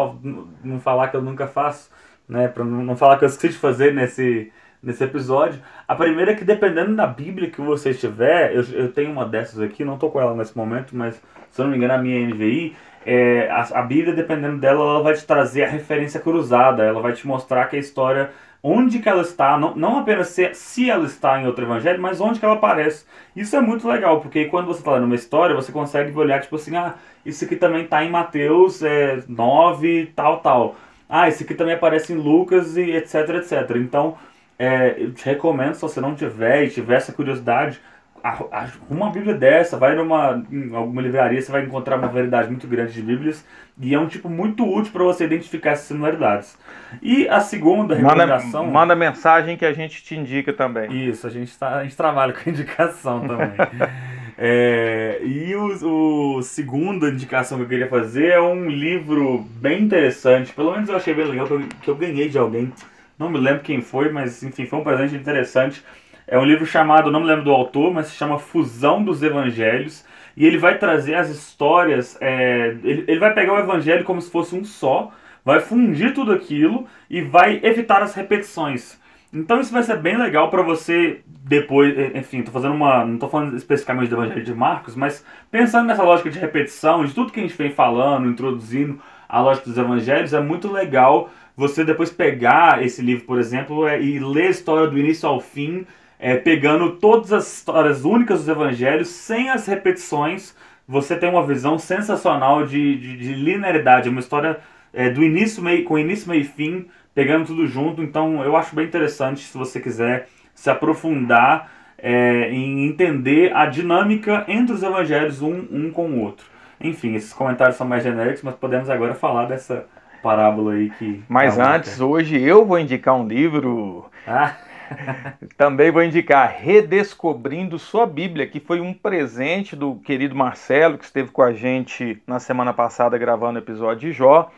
[0.63, 1.89] não falar que eu nunca faço,
[2.27, 4.49] né, para não falar que eu esqueci de fazer nesse
[4.81, 5.61] nesse episódio.
[5.87, 9.61] A primeira é que dependendo da Bíblia que você estiver, eu, eu tenho uma dessas
[9.61, 12.27] aqui, não estou com ela nesse momento, mas se eu não me engano a minha
[12.27, 17.01] NVI, é, a, a, Bíblia, dependendo dela, ela vai te trazer a referência cruzada, ela
[17.01, 18.29] vai te mostrar que a história,
[18.61, 22.19] onde que ela está, não, não apenas se, se ela está em outro evangelho, mas
[22.19, 23.05] onde que ela aparece.
[23.35, 26.55] Isso é muito legal, porque quando você está lendo uma história, você consegue olhar, tipo
[26.55, 30.75] assim, ah, isso aqui também está em Mateus é, 9, tal, tal.
[31.07, 33.75] Ah, esse aqui também aparece em Lucas e etc, etc.
[33.77, 34.15] Então,
[34.59, 37.79] é, eu te recomendo, se você não tiver e tiver essa curiosidade,
[38.21, 42.67] arruma uma Bíblia dessa, vai numa em alguma livraria, você vai encontrar uma variedade muito
[42.67, 43.45] grande de Bíblias
[43.79, 46.57] e é um tipo muito útil para você identificar essas similaridades.
[47.01, 48.65] E a segunda recomendação.
[48.65, 51.07] Manda, manda mensagem que a gente te indica também.
[51.07, 53.53] Isso, a gente, tá, a gente trabalha com indicação também.
[54.37, 60.51] é, e o, o segunda indicação que eu queria fazer é um livro bem interessante,
[60.51, 62.73] pelo menos eu achei bem legal, que eu, que eu ganhei de alguém
[63.19, 65.83] não me lembro quem foi, mas enfim, foi um presente interessante.
[66.25, 70.05] É um livro chamado, não me lembro do autor, mas se chama Fusão dos Evangelhos.
[70.37, 74.31] E ele vai trazer as histórias, é, ele, ele vai pegar o evangelho como se
[74.31, 75.11] fosse um só,
[75.43, 78.97] vai fundir tudo aquilo e vai evitar as repetições.
[79.33, 83.27] Então isso vai ser bem legal para você depois, enfim, tô fazendo uma, não tô
[83.27, 87.39] falando especificamente do Evangelho de Marcos, mas pensando nessa lógica de repetição, de tudo que
[87.39, 92.81] a gente vem falando, introduzindo a lógica dos evangelhos, é muito legal você depois pegar
[92.85, 95.85] esse livro, por exemplo, é, e ler a história do início ao fim,
[96.17, 100.55] é, pegando todas as histórias únicas dos evangelhos, sem as repetições,
[100.87, 104.57] você tem uma visão sensacional de, de, de linearidade, uma história
[104.93, 108.01] é, do início meio, com início, meio e fim, pegando tudo junto.
[108.01, 114.45] Então eu acho bem interessante se você quiser se aprofundar é, em entender a dinâmica
[114.47, 116.45] entre os evangelhos um, um com o outro.
[116.79, 119.85] Enfim, esses comentários são mais genéricos, mas podemos agora falar dessa
[120.21, 121.23] parábola aí que.
[121.27, 124.05] Mas tá antes, hoje eu vou indicar um livro.
[124.27, 124.55] Ah.
[125.57, 131.31] Também vou indicar Redescobrindo Sua Bíblia, que foi um presente do querido Marcelo, que esteve
[131.31, 134.51] com a gente na semana passada gravando o episódio de Jó.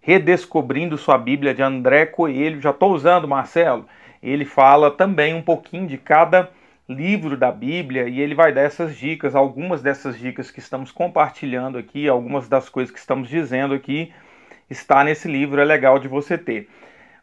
[0.00, 2.60] Redescobrindo Sua Bíblia, de André Coelho.
[2.60, 3.86] Já estou usando, Marcelo.
[4.22, 6.50] Ele fala também um pouquinho de cada
[6.88, 11.76] livro da Bíblia e ele vai dar essas dicas, algumas dessas dicas que estamos compartilhando
[11.76, 14.10] aqui, algumas das coisas que estamos dizendo aqui
[14.68, 16.68] está nesse livro, é legal de você ter.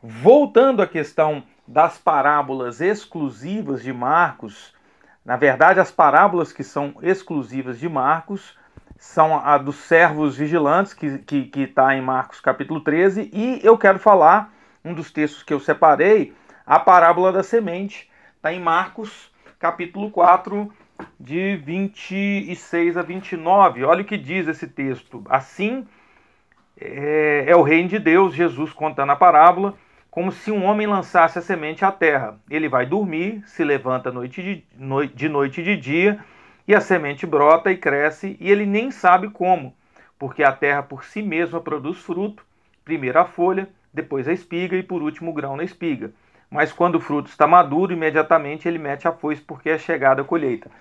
[0.02, 4.74] Voltando à questão das parábolas exclusivas de Marcos,
[5.24, 8.56] na verdade, as parábolas que são exclusivas de Marcos
[8.98, 14.00] são a dos servos vigilantes, que está tá em Marcos capítulo 13, e eu quero
[14.00, 14.54] falar,
[14.84, 16.34] um dos textos que eu separei,
[16.66, 20.72] a parábola da semente, está em Marcos capítulo 4,
[21.20, 23.84] de 26 a 29.
[23.84, 25.24] Olha o que diz esse texto.
[25.30, 25.88] Assim
[26.80, 29.76] é, é o reino de Deus, Jesus contando a parábola,
[30.10, 32.40] como se um homem lançasse a semente à terra.
[32.50, 36.20] Ele vai dormir, se levanta noite de, noite, de noite e de dia,
[36.68, 39.76] E a semente brota e cresce e ele nem sabe como,
[40.18, 42.44] porque a terra por si mesma produz fruto,
[42.84, 46.12] primeiro a folha, depois a espiga e por último o grão na espiga.
[46.50, 50.26] Mas quando o fruto está maduro, imediatamente ele mete a foice porque é chegada a
[50.26, 50.72] colheita.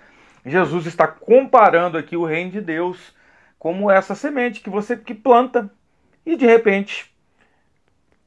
[0.43, 3.15] Jesus está comparando aqui o reino de Deus
[3.59, 5.69] como essa semente que você que planta
[6.25, 7.13] e de repente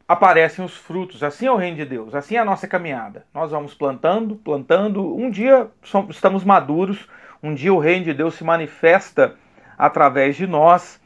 [0.07, 1.23] aparecem os frutos.
[1.23, 3.27] Assim é o reino de Deus, assim é a nossa caminhada.
[3.35, 5.69] Nós vamos plantando, plantando, um dia
[6.09, 7.09] estamos maduros,
[7.43, 9.35] um dia o reino de Deus se manifesta
[9.77, 11.01] através de nós.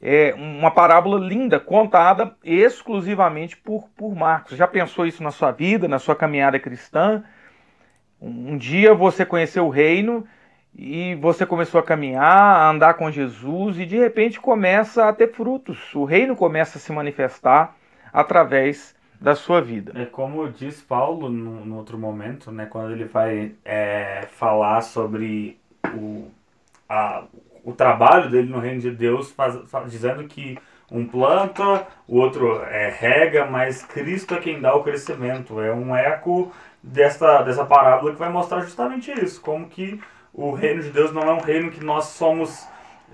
[0.00, 4.56] É uma parábola linda, contada exclusivamente por, por Marcos.
[4.56, 7.24] Já pensou isso na sua vida, na sua caminhada cristã?
[8.20, 10.26] Um dia você conheceu o reino
[10.76, 15.32] e você começou a caminhar, a andar com Jesus e de repente começa a ter
[15.32, 15.94] frutos.
[15.94, 17.76] O reino começa a se manifestar
[18.12, 19.92] através da sua vida.
[19.94, 25.58] É como diz Paulo no, outro momento, né, quando ele vai é, falar sobre
[25.94, 26.28] o,
[26.88, 27.24] a,
[27.64, 30.58] o trabalho dele no reino de Deus, faz, faz, dizendo que
[30.90, 35.60] um planta, o outro é, rega, mas Cristo é quem dá o crescimento.
[35.60, 40.00] É um eco dessa, dessa parábola que vai mostrar justamente isso, como que
[40.34, 42.66] o reino de Deus não é um reino que nós somos,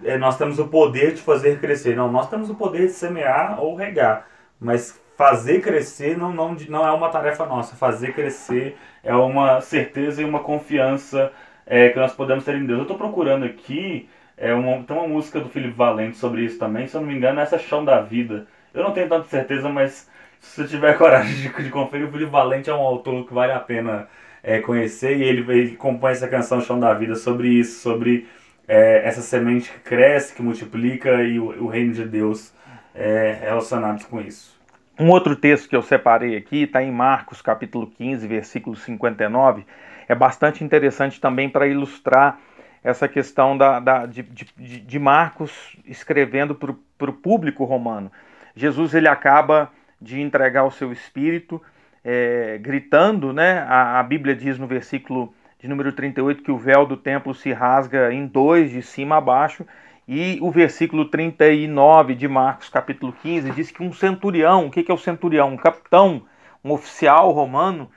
[0.03, 1.95] é, nós temos o poder de fazer crescer.
[1.95, 4.27] Não, nós temos o poder de semear ou regar.
[4.59, 7.77] Mas fazer crescer não, não, não é uma tarefa nossa.
[7.77, 11.31] Fazer crescer é uma certeza e uma confiança
[11.67, 12.79] é, que nós podemos ter em Deus.
[12.79, 16.87] Eu estou procurando aqui, é uma, tem uma música do Felipe Valente sobre isso também,
[16.87, 18.47] se eu não me engano, é Chão da Vida.
[18.73, 20.09] Eu não tenho tanta certeza, mas
[20.41, 23.53] se você tiver coragem de, de conferir, o Felipe Valente é um autor que vale
[23.53, 24.09] a pena
[24.42, 28.26] é, conhecer e ele, ele compõe essa canção Chão da Vida sobre isso, sobre
[28.66, 32.53] é, essa semente que cresce, que multiplica e o, o reino de Deus
[32.94, 34.59] é, relacionados com isso.
[34.98, 39.64] Um outro texto que eu separei aqui está em Marcos capítulo 15, versículo 59.
[40.07, 42.38] É bastante interessante também para ilustrar
[42.83, 48.11] essa questão da, da de, de, de, Marcos escrevendo para o público romano.
[48.55, 51.62] Jesus ele acaba de entregar o seu espírito,
[52.05, 53.61] é, gritando, né?
[53.69, 57.53] A, a Bíblia diz no versículo de número 38 que o véu do templo se
[57.53, 59.67] rasga em dois, de cima a baixo,
[60.09, 64.95] e o versículo 39 de Marcos, capítulo 15, diz que um centurião, o que é
[64.95, 65.51] o centurião?
[65.51, 66.23] Um capitão,
[66.65, 67.91] um oficial romano,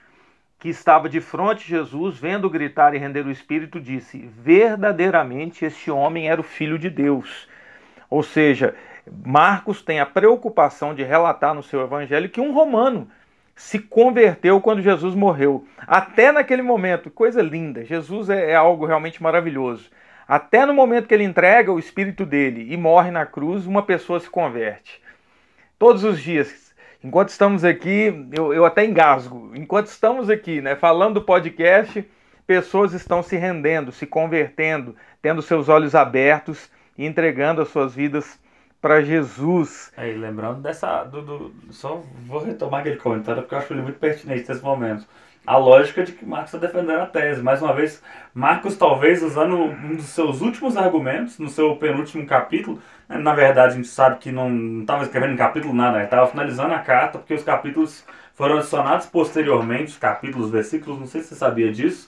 [0.60, 5.89] que estava de frente a Jesus, vendo gritar e render o espírito, disse: Verdadeiramente este
[5.89, 7.50] homem era o filho de Deus.
[8.10, 8.76] Ou seja,
[9.26, 13.10] Marcos tem a preocupação de relatar no seu evangelho que um romano
[13.56, 15.66] se converteu quando Jesus morreu.
[15.86, 17.86] Até naquele momento, coisa linda.
[17.86, 19.89] Jesus é, é algo realmente maravilhoso.
[20.28, 24.20] Até no momento que ele entrega o espírito dele e morre na cruz, uma pessoa
[24.20, 25.02] se converte.
[25.78, 29.52] Todos os dias, enquanto estamos aqui, eu, eu até engasgo.
[29.54, 32.08] Enquanto estamos aqui, né, falando do podcast,
[32.48, 38.39] pessoas estão se rendendo, se convertendo, tendo seus olhos abertos e entregando as suas vidas
[38.84, 39.93] para Jesus.
[39.98, 41.06] E lembrando dessa.
[41.06, 45.08] Do, do, só vou retomar aquele comentário porque eu acho ele muito pertinente nesse momento
[45.46, 47.41] a lógica de que Marcos está defendendo a tese.
[47.41, 48.02] Mais uma vez,
[48.34, 53.74] Marcos talvez usando um dos seus últimos argumentos, no seu penúltimo capítulo, né, na verdade
[53.74, 57.19] a gente sabe que não estava escrevendo em capítulo nada, ele estava finalizando a carta,
[57.19, 62.08] porque os capítulos foram adicionados posteriormente, os capítulos, versículos, não sei se você sabia disso.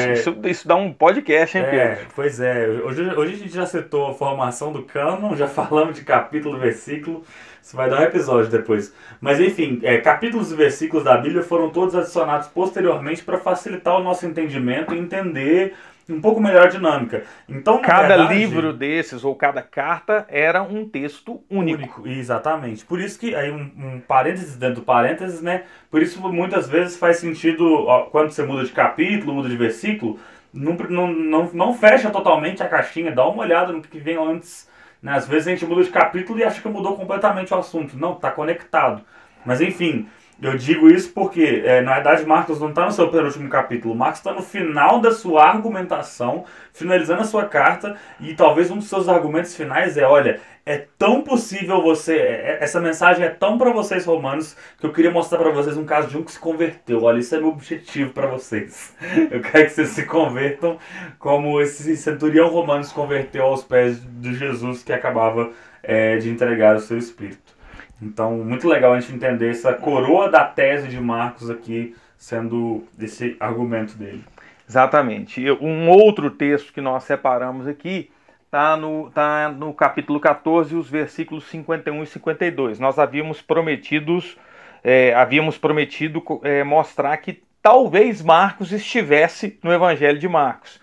[0.00, 1.78] é, isso, isso, dá um podcast, hein, Pedro?
[1.78, 2.66] É, pois é.
[2.68, 7.22] Hoje, hoje a gente já citou a formação do cânon, já falamos de capítulo, versículo.
[7.62, 8.94] Isso vai dar um episódio depois.
[9.20, 14.02] Mas enfim, é, capítulos e versículos da Bíblia foram todos adicionados posteriormente para facilitar o
[14.02, 15.74] nosso entendimento e entender
[16.08, 17.24] um pouco melhor a dinâmica.
[17.48, 22.00] Então, cada verdade, livro desses ou cada carta era um texto único.
[22.00, 22.08] único.
[22.08, 22.84] Exatamente.
[22.84, 25.64] Por isso que aí um, um parênteses dentro do parênteses, né?
[25.90, 30.18] Por isso muitas vezes faz sentido ó, quando você muda de capítulo, muda de versículo,
[30.52, 34.68] não, não, não, não fecha totalmente a caixinha, dá uma olhada no que vem antes
[35.02, 35.12] né?
[35.12, 37.96] Às vezes a gente muda de capítulo e acha que mudou completamente o assunto.
[37.96, 39.02] Não, está conectado.
[39.44, 40.08] Mas enfim,
[40.40, 43.94] eu digo isso porque, é, na verdade, Marcos não está no seu penúltimo capítulo.
[43.94, 48.88] Marcos está no final da sua argumentação, finalizando a sua carta, e talvez um dos
[48.88, 52.16] seus argumentos finais é: olha, é tão possível você.
[52.16, 55.76] É, é essa mensagem é tão para vocês, romanos, que eu queria mostrar para vocês
[55.76, 57.02] um caso de um que se converteu.
[57.02, 58.94] Olha, isso é meu objetivo para vocês.
[59.30, 60.78] Eu quero que vocês se convertam
[61.18, 65.50] como esse centurião romano se converteu aos pés de Jesus que acabava
[65.82, 67.57] é, de entregar o seu espírito.
[68.00, 73.36] Então, muito legal a gente entender essa coroa da tese de Marcos aqui sendo esse
[73.38, 74.24] argumento dele.
[74.68, 75.50] Exatamente.
[75.60, 78.10] Um outro texto que nós separamos aqui
[78.44, 82.78] está no, tá no capítulo 14, os versículos 51 e 52.
[82.78, 84.36] Nós havíamos prometidos,
[84.84, 90.80] é, havíamos prometido é, mostrar que talvez Marcos estivesse no Evangelho de Marcos.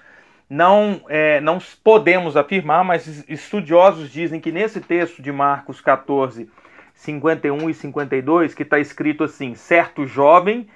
[0.50, 6.50] não, é, não podemos afirmar, mas estudiosos dizem que nesse texto de Marcos 14,
[6.96, 10.68] 51 e 52, que está escrito assim: certo jovem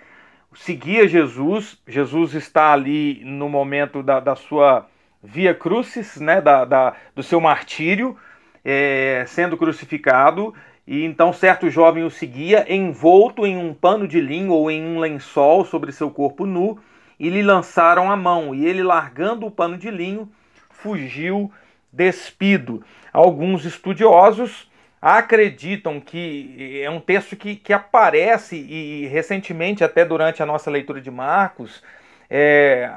[0.54, 4.88] seguia Jesus, Jesus está ali no momento da, da sua
[5.22, 8.18] via crucis, né, da, da do seu martírio,
[8.64, 10.54] é, sendo crucificado,
[10.88, 15.00] e então certo jovem o seguia, envolto em um pano de linho ou em um
[15.00, 16.80] lençol sobre seu corpo nu,
[17.20, 20.30] e lhe lançaram a mão, e ele, largando o pano de linho,
[20.70, 21.52] fugiu
[21.92, 22.84] despido.
[23.12, 24.69] Alguns estudiosos
[25.02, 31.00] acreditam que é um texto que, que aparece, e recentemente, até durante a nossa leitura
[31.00, 31.82] de Marcos,
[32.30, 32.92] é,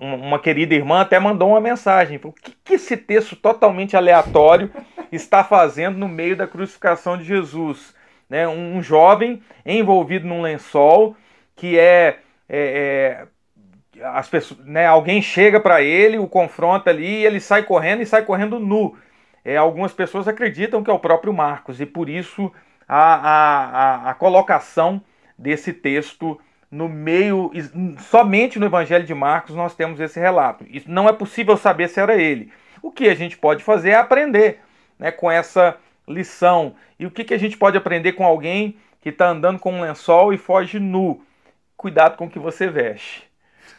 [0.00, 4.70] uma querida irmã até mandou uma mensagem: o que, que esse texto totalmente aleatório
[5.12, 7.94] está fazendo no meio da crucificação de Jesus?
[8.28, 8.48] Né?
[8.48, 11.16] Um, jovem envolvido num lençol
[11.54, 13.26] que é, é, é
[14.02, 18.22] as pessoas, né, alguém chega para ele, o confronta ali, ele sai correndo e sai
[18.22, 18.96] correndo nu.
[19.44, 22.50] É, algumas pessoas acreditam que é o próprio Marcos, e por isso
[22.88, 23.14] a,
[24.06, 25.02] a, a, colocação
[25.36, 27.50] desse texto no meio,
[27.98, 30.64] somente no Evangelho de Marcos nós temos esse relato.
[30.68, 32.50] Isso não é possível saber se era ele.
[32.82, 34.60] O que a gente pode fazer é aprender
[34.98, 35.76] né, com essa
[36.08, 36.74] lição.
[36.98, 39.82] E o que, que a gente pode aprender com alguém que está andando com um
[39.82, 41.22] lençol e foge nu?
[41.76, 43.28] Cuidado com o que você veste.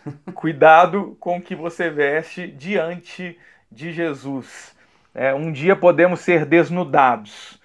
[0.34, 3.38] Cuidado com o que você veste diante
[3.72, 4.75] de Jesus.
[5.16, 7.60] É, um dia podemos ser desnudados.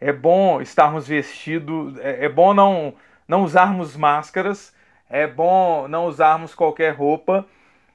[0.00, 2.94] É bom estarmos vestidos, é, é bom não,
[3.28, 4.74] não usarmos máscaras,
[5.08, 7.46] é bom não usarmos qualquer roupa,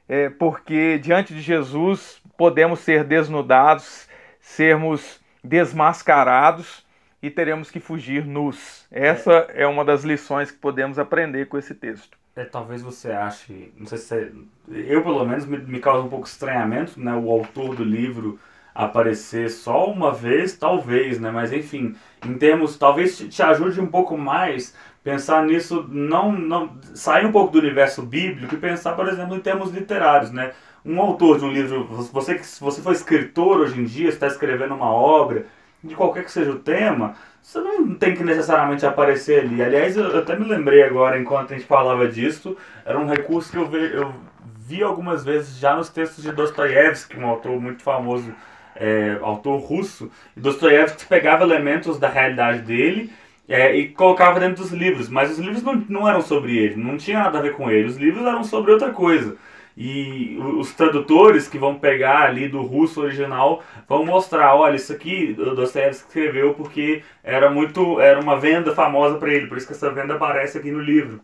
[0.07, 4.07] é, porque diante de Jesus podemos ser desnudados,
[4.39, 6.85] sermos desmascarados
[7.21, 8.85] e teremos que fugir nus.
[8.91, 13.11] Essa é, é uma das lições que podemos aprender com esse texto é, talvez você
[13.11, 14.31] ache, não sei se é,
[14.71, 18.39] eu pelo menos me, me causa um pouco estranhamento, né, o autor do livro
[18.79, 24.17] aparecer só uma vez, talvez, né, mas enfim, em termos, talvez te, ajude um pouco
[24.17, 29.35] mais pensar nisso, não, não sair um pouco do universo bíblico e pensar, por exemplo,
[29.35, 30.53] em termos literários, né,
[30.85, 34.73] um autor de um livro, você que você for escritor hoje em dia, está escrevendo
[34.73, 35.45] uma obra,
[35.83, 39.61] de qualquer que seja o tema, você não tem que necessariamente aparecer ali.
[39.61, 43.57] Aliás, eu até me lembrei agora, enquanto a gente falava disso, era um recurso que
[43.57, 44.13] eu, ve, eu
[44.57, 48.33] vi algumas vezes já nos textos de Dostoiévski, um autor muito famoso,
[48.79, 50.09] é, autor russo.
[50.35, 53.11] Dostoiévski pegava elementos da realidade dele
[53.47, 56.97] é, e colocava dentro dos livros, mas os livros não, não eram sobre ele, não
[56.97, 59.35] tinha nada a ver com ele, os livros eram sobre outra coisa.
[59.81, 65.35] E os tradutores que vão pegar ali do russo original vão mostrar, olha, isso aqui
[65.39, 69.73] o Dostoevsky escreveu porque era muito era uma venda famosa para ele, por isso que
[69.73, 71.21] essa venda aparece aqui no livro.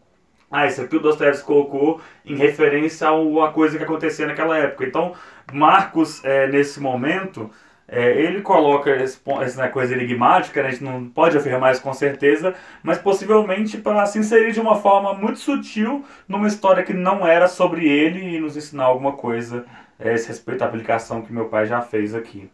[0.49, 4.85] Ah, isso aqui o Dostoevsky colocou em referência a coisa que acontecia naquela época.
[4.85, 5.13] Então,
[5.51, 7.49] Marcos, é, nesse momento,
[7.87, 10.69] é, ele coloca essa coisa enigmática, né?
[10.69, 14.75] a gente não pode afirmar isso com certeza, mas possivelmente para se inserir de uma
[14.75, 19.65] forma muito sutil numa história que não era sobre ele e nos ensinar alguma coisa
[19.99, 22.49] é, a esse respeito à aplicação que meu pai já fez aqui.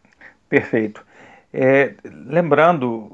[0.49, 1.05] Perfeito.
[1.53, 3.11] É, lembrando,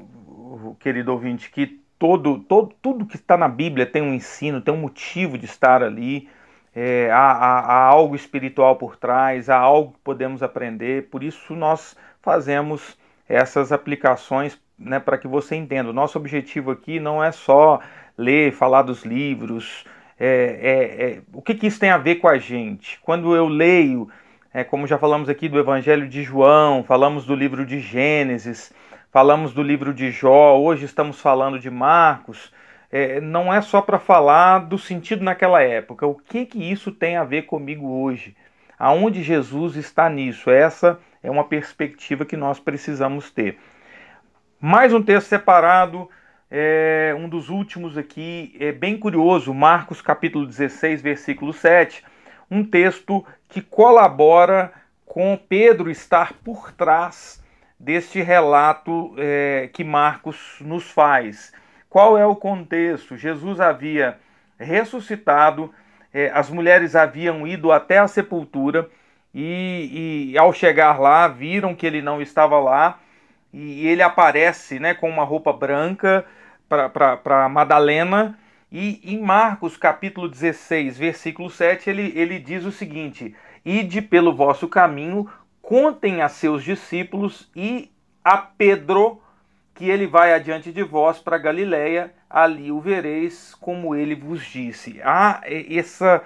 [0.80, 4.80] querido ouvinte, que todo, todo, tudo que está na Bíblia tem um ensino, tem um
[4.80, 6.28] motivo de estar ali.
[6.74, 11.56] É, há, há, há, algo espiritual por trás, há algo que podemos aprender, por isso
[11.56, 12.96] nós fazemos
[13.28, 15.90] essas aplicações né, para que você entenda.
[15.90, 17.80] O nosso objetivo aqui não é só
[18.16, 19.84] ler, falar dos livros,
[20.18, 22.98] é, é, é, o que, que, isso tem a ver com a gente?
[23.02, 24.08] Quando eu leio,
[24.52, 28.72] é, como já falamos aqui do Evangelho de João, falamos do livro de Gênesis,
[29.10, 32.52] falamos do livro de Jó, hoje estamos falando de Marcos,
[32.90, 37.16] é, não é só para falar do sentido naquela época, o que, que isso tem
[37.16, 38.36] a ver comigo hoje?
[38.78, 40.50] Aonde Jesus está nisso?
[40.50, 43.58] Essa é uma perspectiva que nós precisamos ter.
[44.60, 46.08] Mais um texto separado,
[46.50, 52.04] é, um dos últimos aqui, é bem curioso, Marcos capítulo 16, versículo 7,
[52.50, 54.72] um texto que colabora
[55.04, 57.42] com Pedro estar por trás
[57.78, 61.52] deste relato é, que Marcos nos faz.
[61.88, 63.16] Qual é o contexto?
[63.16, 64.18] Jesus havia
[64.58, 65.72] ressuscitado,
[66.12, 68.88] é, as mulheres haviam ido até a sepultura
[69.34, 72.98] e, e, ao chegar lá viram que ele não estava lá
[73.52, 76.24] e ele aparece né, com uma roupa branca
[76.68, 78.38] para Madalena
[78.70, 84.68] e em Marcos capítulo 16, versículo 7, ele, ele diz o seguinte: Ide pelo vosso
[84.68, 85.28] caminho,
[85.68, 87.92] contem a seus discípulos e
[88.24, 89.20] a Pedro
[89.74, 94.98] que ele vai adiante de vós para Galiléia, ali o vereis como ele vos disse.
[95.04, 96.22] Há essa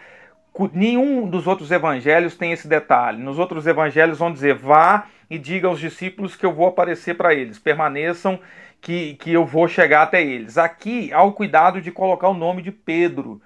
[0.73, 3.21] nenhum dos outros evangelhos tem esse detalhe.
[3.21, 7.35] Nos outros evangelhos vão dizer: vá e diga aos discípulos que eu vou aparecer para
[7.35, 8.39] eles, permaneçam,
[8.81, 10.57] que, que eu vou chegar até eles.
[10.57, 13.43] Aqui há o cuidado de colocar o nome de Pedro.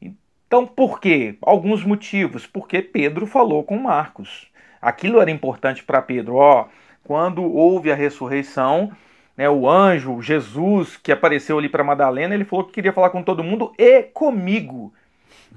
[0.00, 1.36] Então, por quê?
[1.42, 2.46] Alguns motivos.
[2.46, 4.47] Porque Pedro falou com Marcos.
[4.80, 6.36] Aquilo era importante para Pedro.
[6.36, 6.66] Ó,
[7.04, 8.92] quando houve a ressurreição,
[9.36, 13.22] né, o anjo, Jesus, que apareceu ali para Madalena, ele falou que queria falar com
[13.22, 14.92] todo mundo e comigo.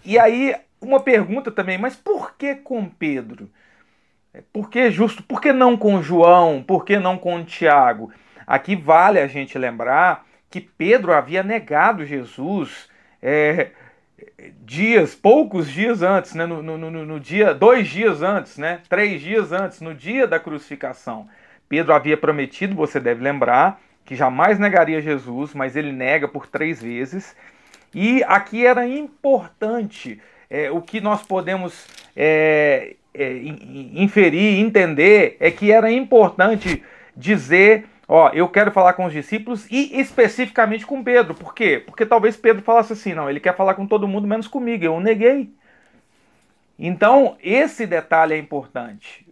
[0.06, 3.50] E aí, uma pergunta também, mas por que com Pedro?
[4.54, 5.22] Por que justo?
[5.24, 6.64] Por que não com João?
[6.64, 8.12] Por que não com Tiago?
[8.48, 12.90] Aqui vale a gente lembrar que Pedro havia negado Jesus
[13.22, 13.72] é,
[14.66, 16.46] dias, poucos dias antes, né?
[16.46, 18.82] No, no, no, no, dia, dois dias antes, né?
[18.90, 21.28] Três dias antes, no dia da crucificação.
[21.68, 26.82] Pedro havia prometido, você deve lembrar, que jamais negaria Jesus, mas ele nega por três
[26.82, 27.36] vezes.
[27.94, 33.34] E aqui era importante é, o que nós podemos é, é,
[33.94, 36.84] inferir, entender, é que era importante
[37.16, 41.34] dizer ó, eu quero falar com os discípulos e especificamente com Pedro.
[41.34, 41.82] Por quê?
[41.86, 45.00] Porque talvez Pedro falasse assim, não, ele quer falar com todo mundo menos comigo, eu
[45.00, 45.50] neguei.
[46.78, 49.26] Então, esse detalhe é importante.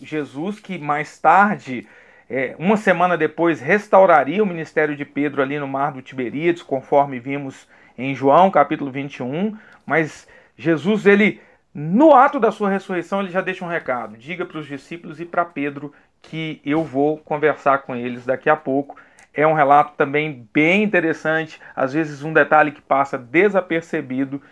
[0.00, 1.88] Jesus, que mais tarde,
[2.28, 7.18] é, uma semana depois, restauraria o ministério de Pedro ali no mar do Tiberíades, conforme
[7.18, 7.66] vimos
[7.98, 11.40] em João capítulo 21, mas Jesus, ele,
[11.74, 15.24] no ato da sua ressurreição, ele já deixa um recado: diga para os discípulos e
[15.24, 18.96] para Pedro que eu vou conversar com eles daqui a pouco.
[19.32, 24.42] É um relato também bem interessante, às vezes um detalhe que passa desapercebido,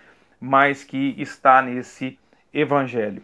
[0.40, 2.18] mas que está nesse
[2.54, 3.22] evangelho.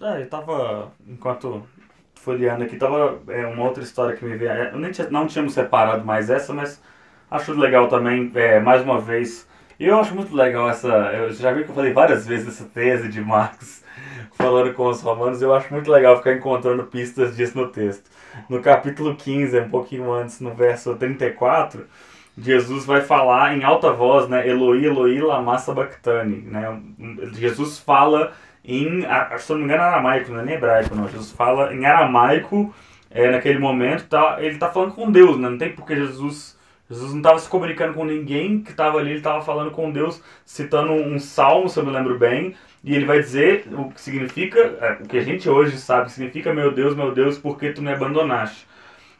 [0.00, 1.66] É, eu tava, enquanto
[2.16, 4.50] folheando aqui, tava é, uma outra história que me veio.
[4.50, 6.82] Eu nem tinha, não tínhamos separado mais essa, mas
[7.30, 9.48] acho legal também, é, mais uma vez.
[9.78, 10.88] E eu acho muito legal essa.
[10.88, 13.82] Eu já vi que eu falei várias vezes essa tese de Marcos
[14.34, 18.10] falando com os romanos, eu acho muito legal ficar encontrando pistas disso no texto.
[18.48, 21.86] No capítulo 15, um pouquinho antes, no verso 34,
[22.36, 24.46] Jesus vai falar em alta voz, né?
[24.48, 26.80] Eloi, Eloi, lama sabachthani, né?
[27.34, 28.32] Jesus fala
[28.64, 29.02] em,
[29.38, 31.08] se não me engano, aramaico, não é nem hebraico, não.
[31.08, 32.74] Jesus fala em aramaico
[33.10, 35.48] é, naquele momento, tá, ele está falando com Deus, né?
[35.48, 36.58] Não tem porque Jesus
[36.88, 40.22] Jesus não estava se comunicando com ninguém que estava ali, ele estava falando com Deus,
[40.44, 42.54] citando um salmo, se eu me lembro bem,
[42.84, 46.52] e ele vai dizer o que significa, é, o que a gente hoje sabe significa,
[46.52, 48.66] meu Deus, meu Deus, por que tu me abandonaste?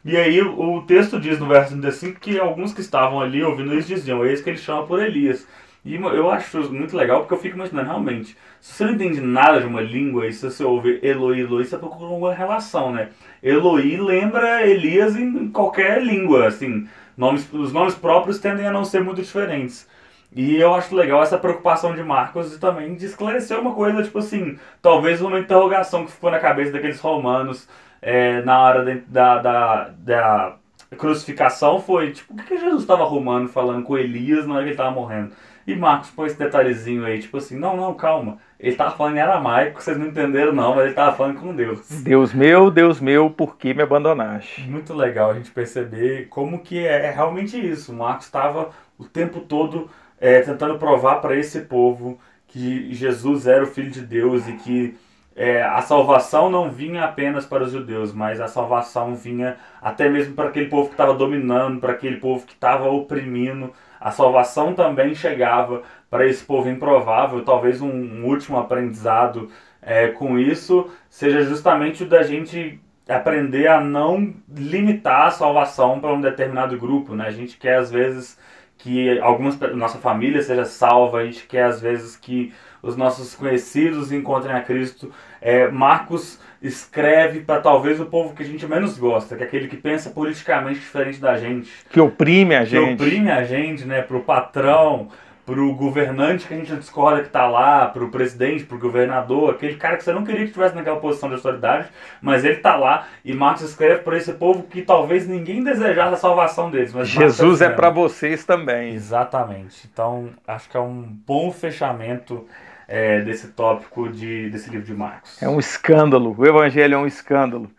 [0.05, 3.87] E aí o texto diz no verso 35 que alguns que estavam ali ouvindo isso
[3.87, 5.47] diziam, eis que ele chama por Elias.
[5.85, 9.59] E eu acho muito legal porque eu fico imaginando, realmente, se você não entende nada
[9.59, 13.09] de uma língua e se você ouve Eloi, Eloi, você procura uma relação, né?
[13.41, 16.87] Eloi lembra Elias em qualquer língua, assim,
[17.17, 19.87] nomes, os nomes próprios tendem a não ser muito diferentes.
[20.35, 24.17] E eu acho legal essa preocupação de Marcos e também de esclarecer uma coisa, tipo
[24.17, 27.67] assim, talvez uma interrogação que ficou na cabeça daqueles romanos
[28.01, 30.55] é, na hora de, da, da, da
[30.97, 34.69] crucificação foi, tipo, o que, que Jesus estava arrumando falando com Elias na hora que
[34.69, 35.33] ele estava morrendo?
[35.65, 38.37] E Marcos põe esse detalhezinho aí, tipo assim, não, não, calma.
[38.63, 42.01] Ele estava falando em aramaico, vocês não entenderam não, mas ele estava falando com Deus.
[42.01, 44.61] Deus meu, Deus meu, por que me abandonaste?
[44.61, 47.91] Muito legal a gente perceber como que é, é realmente isso.
[47.91, 53.67] Marcos estava o tempo todo é, tentando provar para esse povo que Jesus era o
[53.67, 54.95] Filho de Deus e que
[55.35, 60.35] é, a salvação não vinha apenas para os judeus, mas a salvação vinha até mesmo
[60.35, 63.73] para aquele povo que estava dominando, para aquele povo que estava oprimindo.
[63.99, 65.81] A salvação também chegava
[66.13, 67.43] para esse povo improvável.
[67.43, 69.49] Talvez um, um último aprendizado
[69.81, 76.13] é, com isso seja justamente o da gente aprender a não limitar a salvação para
[76.13, 77.15] um determinado grupo.
[77.15, 77.25] Né?
[77.25, 78.37] A gente quer, às vezes,
[78.77, 82.53] que algumas nossa família seja salva, a gente quer às vezes que
[82.83, 85.11] os nossos conhecidos encontrem a Cristo.
[85.41, 89.67] É, Marcos escreve para talvez o povo que a gente menos gosta, que é aquele
[89.67, 94.03] que pensa politicamente diferente da gente, que oprime a gente, que oprime a gente, né,
[94.03, 95.09] para o patrão,
[95.45, 99.97] pro governante que a gente discorda que está lá, pro presidente, pro governador, aquele cara
[99.97, 101.89] que você não queria que estivesse naquela posição de autoridade,
[102.21, 106.17] mas ele está lá e Marcos escreve para esse povo que talvez ninguém desejasse a
[106.17, 106.93] salvação deles.
[106.93, 108.93] Mas Jesus tá é para vocês também.
[108.93, 109.87] Exatamente.
[109.91, 112.47] Então acho que é um bom fechamento
[112.87, 115.41] é, desse tópico de, desse livro de Marcos.
[115.41, 116.33] É um escândalo.
[116.37, 117.69] O Evangelho é um escândalo.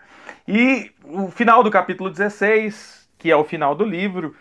[0.46, 4.34] E o final do capítulo 16, que é o final do livro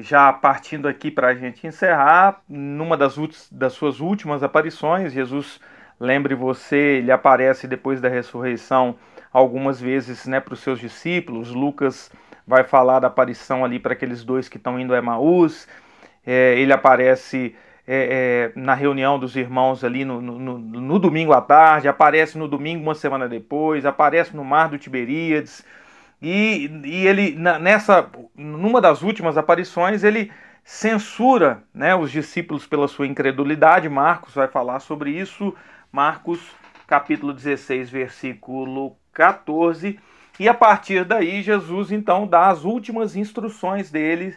[0.00, 3.16] já partindo aqui para a gente encerrar, numa das,
[3.50, 5.60] das suas últimas aparições, Jesus,
[5.98, 8.96] lembre você, ele aparece depois da ressurreição
[9.32, 11.50] algumas vezes né, para os seus discípulos.
[11.50, 12.10] Lucas
[12.46, 15.66] vai falar da aparição ali para aqueles dois que estão indo a Emaús.
[16.26, 17.54] É, ele aparece
[17.86, 22.48] é, é, na reunião dos irmãos ali no, no, no, domingo à tarde, aparece no
[22.48, 25.64] domingo uma semana depois, aparece no mar do Tiberíades.
[26.26, 30.32] E, e ele, nessa, numa das últimas aparições, ele
[30.64, 33.90] censura né, os discípulos pela sua incredulidade.
[33.90, 35.54] Marcos vai falar sobre isso.
[35.92, 36.40] Marcos,
[36.86, 40.00] capítulo 16, versículo 14.
[40.40, 44.34] E a partir daí, Jesus então dá as últimas instruções dele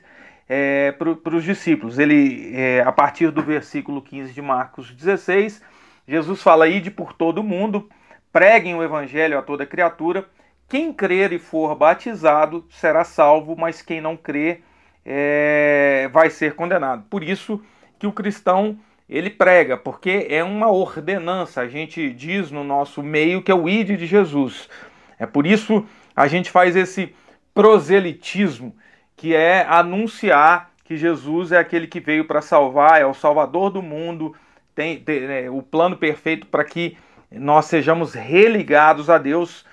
[0.50, 1.98] é, para os discípulos.
[1.98, 5.64] Ele, é, a partir do versículo 15 de Marcos 16,
[6.06, 7.90] Jesus fala: Ide por todo mundo,
[8.34, 10.28] preguem o evangelho a toda criatura.
[10.70, 14.64] Quem crer e for batizado será salvo, mas quem não crer
[15.06, 17.06] é, vai ser condenado.
[17.10, 17.62] Por isso
[17.98, 18.78] que o cristão
[19.10, 21.62] ele prega, porque é uma ordenança.
[21.62, 24.70] A gente diz no nosso meio que é o ide de Jesus.
[25.18, 27.16] É por isso a gente faz esse
[27.54, 28.76] proselitismo
[29.16, 33.82] que é anunciar que Jesus é aquele que veio para salvar, é o Salvador do
[33.82, 34.34] mundo,
[34.74, 36.98] tem, tem é, o plano perfeito para que
[37.30, 39.66] nós sejamos religados a Deus.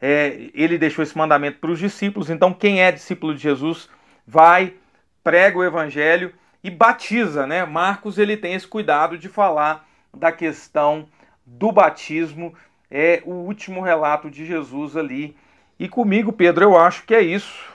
[0.00, 3.88] É, ele deixou esse mandamento para os discípulos, então quem é discípulo de Jesus
[4.26, 4.74] vai,
[5.22, 6.32] prega o evangelho
[6.64, 7.64] e batiza, né?
[7.66, 9.86] Marcos ele tem esse cuidado de falar
[10.16, 11.08] da questão
[11.44, 12.54] do batismo,
[12.90, 15.36] é o último relato de Jesus ali.
[15.78, 17.70] E comigo, Pedro, eu acho que é isso.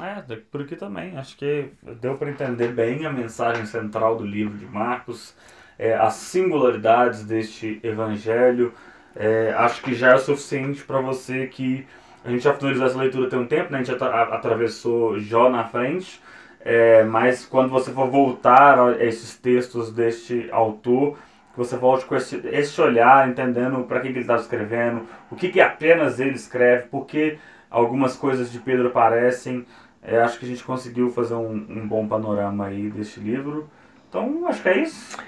[0.00, 1.16] É, por aqui também.
[1.16, 1.70] Acho que
[2.00, 5.34] deu para entender bem a mensagem central do livro de Marcos,
[5.78, 8.74] é, as singularidades deste evangelho.
[9.16, 11.86] É, acho que já é o suficiente para você que
[12.24, 13.78] a gente já finalizou essa leitura tem um tempo, né?
[13.78, 16.20] a gente já atravessou Jó na frente,
[16.60, 21.16] é, mas quando você for voltar a esses textos deste autor,
[21.52, 25.36] que você volte com esse, esse olhar, entendendo para que, que ele está escrevendo, o
[25.36, 27.38] que, que apenas ele escreve, porque
[27.70, 29.64] algumas coisas de Pedro aparecem
[30.02, 33.68] é, acho que a gente conseguiu fazer um, um bom panorama aí deste livro.
[34.08, 35.18] Então, acho que é isso.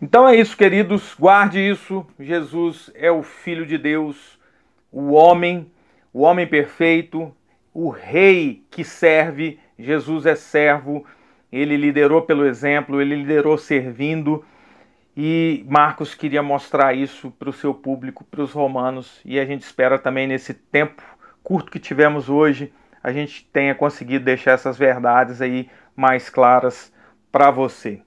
[0.00, 1.14] Então é isso, queridos.
[1.18, 2.06] Guarde isso.
[2.18, 4.38] Jesus é o Filho de Deus,
[4.92, 5.70] o homem,
[6.12, 7.34] o homem perfeito,
[7.72, 9.58] o rei que serve.
[9.78, 11.04] Jesus é servo.
[11.50, 14.44] Ele liderou pelo exemplo, ele liderou servindo.
[15.16, 19.20] E Marcos queria mostrar isso para o seu público, para os romanos.
[19.24, 21.02] E a gente espera também nesse tempo
[21.42, 22.72] curto que tivemos hoje
[23.02, 26.92] a gente tenha conseguido deixar essas verdades aí mais claras
[27.30, 28.02] para você.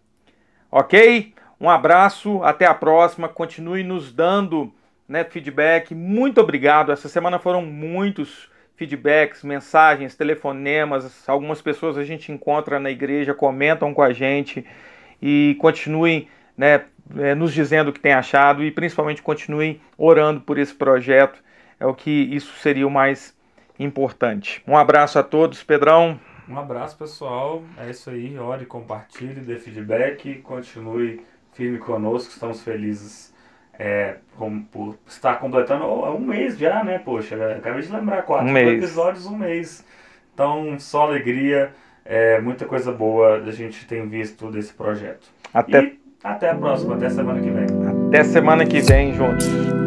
[0.71, 1.30] Ok?
[1.61, 3.29] Um abraço, até a próxima.
[3.29, 4.73] Continue nos dando
[5.07, 5.93] né, feedback.
[5.93, 6.91] Muito obrigado.
[6.91, 11.29] Essa semana foram muitos feedbacks, mensagens, telefonemas.
[11.29, 14.65] Algumas pessoas a gente encontra na igreja, comentam com a gente
[15.21, 16.85] e continuem né,
[17.15, 21.43] é, nos dizendo o que tem achado e principalmente continuem orando por esse projeto.
[21.79, 23.37] É o que isso seria o mais
[23.77, 24.63] importante.
[24.67, 26.19] Um abraço a todos, Pedrão.
[26.49, 27.61] Um abraço, pessoal.
[27.77, 28.35] É isso aí.
[28.39, 31.23] Ore, compartilhe, dê feedback, continue
[31.61, 32.31] firme conosco.
[32.31, 33.31] Estamos felizes
[33.77, 36.97] é, com, por estar completando oh, um mês já, né?
[36.97, 39.85] Poxa, acabei de lembrar, quatro um episódios, um mês.
[40.33, 41.71] Então, só alegria,
[42.03, 45.27] é, muita coisa boa a gente tem visto desse projeto.
[45.53, 45.83] Até...
[45.83, 47.65] E até a próxima, até semana que vem.
[48.07, 49.80] Até semana que vem, juntos.